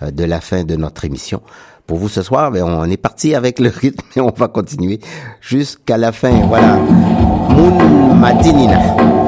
de 0.00 0.24
la 0.24 0.40
fin 0.40 0.64
de 0.64 0.76
notre 0.76 1.04
émission 1.04 1.42
pour 1.86 1.98
vous 1.98 2.08
ce 2.08 2.22
soir. 2.22 2.50
Mais 2.50 2.62
on 2.62 2.84
est 2.86 2.96
parti 2.96 3.34
avec 3.34 3.58
le 3.58 3.68
rythme 3.68 4.06
et 4.16 4.20
on 4.22 4.32
va 4.34 4.48
continuer 4.48 4.98
jusqu'à 5.42 5.98
la 5.98 6.10
fin. 6.10 6.32
Voilà. 6.48 6.76
Moon 7.50 8.14
Madinina. 8.14 9.21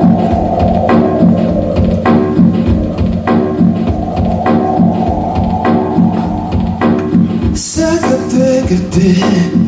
did 8.75 9.64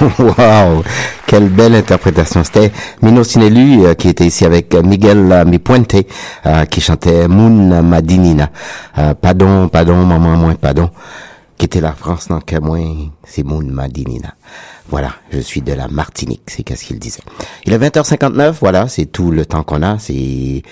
Wow, 0.18 0.82
quelle 1.26 1.48
belle 1.48 1.74
interprétation. 1.74 2.42
C'était 2.42 2.72
Mino 3.02 3.22
Sinelu 3.22 3.84
euh, 3.84 3.94
qui 3.94 4.08
était 4.08 4.26
ici 4.26 4.46
avec 4.46 4.74
Miguel 4.74 5.44
Mipuente 5.46 5.94
euh, 6.46 6.64
qui 6.64 6.80
chantait 6.80 7.28
Moon 7.28 7.82
Madinina. 7.82 8.50
Euh, 8.98 9.14
pardon, 9.14 9.68
pardon, 9.68 10.06
maman, 10.06 10.36
moi, 10.36 10.54
pardon. 10.60 10.90
Quitter 11.58 11.82
la 11.82 11.92
France, 11.92 12.30
non, 12.30 12.40
que 12.40 12.58
moi, 12.58 12.78
c'est 13.24 13.42
Moon 13.42 13.62
Madinina. 13.62 14.34
Voilà, 14.88 15.10
je 15.30 15.40
suis 15.40 15.60
de 15.60 15.74
la 15.74 15.88
Martinique, 15.88 16.42
c'est 16.46 16.62
qu'est-ce 16.62 16.84
qu'il 16.84 16.98
disait. 16.98 17.22
Il 17.66 17.72
est 17.74 17.78
20h59, 17.78 18.54
voilà, 18.60 18.88
c'est 18.88 19.06
tout 19.06 19.30
le 19.30 19.44
temps 19.44 19.62
qu'on 19.62 19.82
a, 19.82 19.98
c'est 19.98 20.62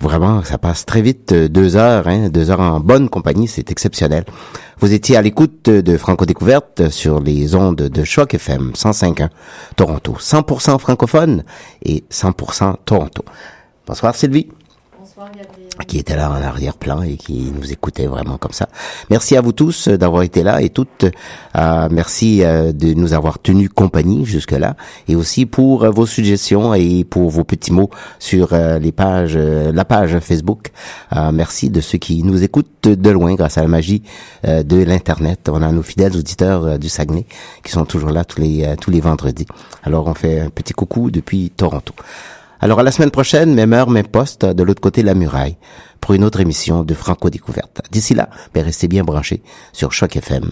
Vraiment, 0.00 0.42
ça 0.44 0.58
passe 0.58 0.84
très 0.84 1.00
vite, 1.00 1.32
euh, 1.32 1.48
deux 1.48 1.76
heures, 1.76 2.06
hein, 2.06 2.28
deux 2.28 2.50
heures 2.50 2.60
en 2.60 2.80
bonne 2.80 3.08
compagnie, 3.08 3.48
c'est 3.48 3.70
exceptionnel. 3.70 4.24
Vous 4.78 4.92
étiez 4.92 5.16
à 5.16 5.22
l'écoute 5.22 5.70
de 5.70 5.96
Franco 5.96 6.26
Découverte 6.26 6.90
sur 6.90 7.18
les 7.20 7.54
ondes 7.54 7.76
de 7.76 8.04
Choc 8.04 8.34
FM 8.34 8.72
105.1 8.74 9.30
Toronto, 9.74 10.16
100% 10.18 10.78
francophone 10.78 11.44
et 11.82 12.04
100% 12.10 12.76
Toronto. 12.84 13.24
Bonsoir 13.86 14.14
Sylvie. 14.14 14.48
Qui 15.86 15.98
était 15.98 16.16
là 16.16 16.30
en 16.30 16.42
arrière-plan 16.42 17.02
et 17.02 17.16
qui 17.16 17.52
nous 17.54 17.70
écoutait 17.70 18.06
vraiment 18.06 18.38
comme 18.38 18.52
ça. 18.52 18.68
Merci 19.10 19.36
à 19.36 19.40
vous 19.40 19.52
tous 19.52 19.88
euh, 19.88 19.98
d'avoir 19.98 20.22
été 20.22 20.42
là 20.42 20.60
et 20.62 20.70
toutes. 20.70 21.04
euh, 21.56 21.88
merci 21.90 22.42
euh, 22.42 22.72
de 22.72 22.94
nous 22.94 23.12
avoir 23.12 23.38
tenu 23.38 23.68
compagnie 23.68 24.24
jusque-là 24.24 24.74
et 25.06 25.14
aussi 25.14 25.44
pour 25.46 25.84
euh, 25.84 25.90
vos 25.90 26.06
suggestions 26.06 26.74
et 26.74 27.04
pour 27.04 27.30
vos 27.30 27.44
petits 27.44 27.72
mots 27.72 27.90
sur 28.18 28.54
les 28.54 28.90
pages, 28.92 29.36
la 29.36 29.84
page 29.84 30.18
Facebook. 30.20 30.70
Euh, 31.14 31.30
merci 31.30 31.70
de 31.70 31.80
ceux 31.80 31.98
qui 31.98 32.22
nous 32.24 32.42
écoutent 32.42 32.88
de 32.88 33.10
loin 33.10 33.34
grâce 33.34 33.58
à 33.58 33.62
la 33.62 33.68
magie 33.68 34.02
de 34.44 34.82
l'internet. 34.82 35.48
On 35.52 35.62
a 35.62 35.70
nos 35.70 35.82
fidèles 35.82 36.16
auditeurs 36.16 36.78
du 36.78 36.88
Saguenay 36.88 37.26
qui 37.62 37.72
sont 37.72 37.84
toujours 37.84 38.10
là 38.10 38.24
tous 38.24 38.40
les 38.40 38.74
tous 38.80 38.90
les 38.90 39.00
vendredis. 39.00 39.46
Alors 39.84 40.06
on 40.06 40.14
fait 40.14 40.40
un 40.40 40.50
petit 40.50 40.72
coucou 40.72 41.10
depuis 41.10 41.50
Toronto. 41.50 41.92
Alors 42.60 42.80
à 42.80 42.82
la 42.82 42.90
semaine 42.90 43.10
prochaine, 43.10 43.54
même 43.54 43.72
heure, 43.72 43.90
même 43.90 44.06
poste, 44.06 44.44
de 44.44 44.62
l'autre 44.62 44.80
côté 44.80 45.02
de 45.02 45.06
la 45.06 45.14
muraille, 45.14 45.56
pour 46.00 46.14
une 46.14 46.24
autre 46.24 46.40
émission 46.40 46.84
de 46.84 46.94
Franco 46.94 47.30
Découverte. 47.30 47.82
D'ici 47.90 48.14
là, 48.14 48.28
ben, 48.54 48.64
restez 48.64 48.88
bien 48.88 49.04
branchés 49.04 49.42
sur 49.72 49.92
Choc 49.92 50.16
FM 50.16 50.50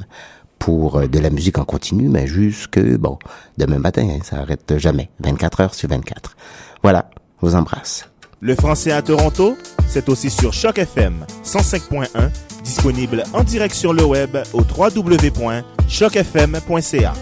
pour 0.58 0.98
euh, 0.98 1.06
de 1.06 1.18
la 1.18 1.30
musique 1.30 1.58
en 1.58 1.64
continu, 1.64 2.08
mais 2.08 2.26
jusque, 2.26 2.80
bon, 2.80 3.18
demain 3.58 3.78
matin, 3.78 4.08
hein, 4.10 4.18
ça 4.22 4.36
arrête 4.36 4.76
jamais, 4.78 5.10
24 5.20 5.60
heures 5.60 5.74
sur 5.74 5.88
24. 5.88 6.36
Voilà, 6.82 7.10
vous 7.40 7.54
embrasse. 7.54 8.08
Le 8.40 8.54
français 8.54 8.92
à 8.92 9.00
Toronto, 9.00 9.56
c'est 9.88 10.08
aussi 10.08 10.30
sur 10.30 10.52
Choc 10.52 10.78
FM 10.78 11.24
105.1, 11.44 12.06
disponible 12.62 13.24
en 13.32 13.42
direct 13.42 13.74
sur 13.74 13.94
le 13.94 14.04
web 14.04 14.36
au 14.52 14.60
www.chocfm.ca. 14.60 17.14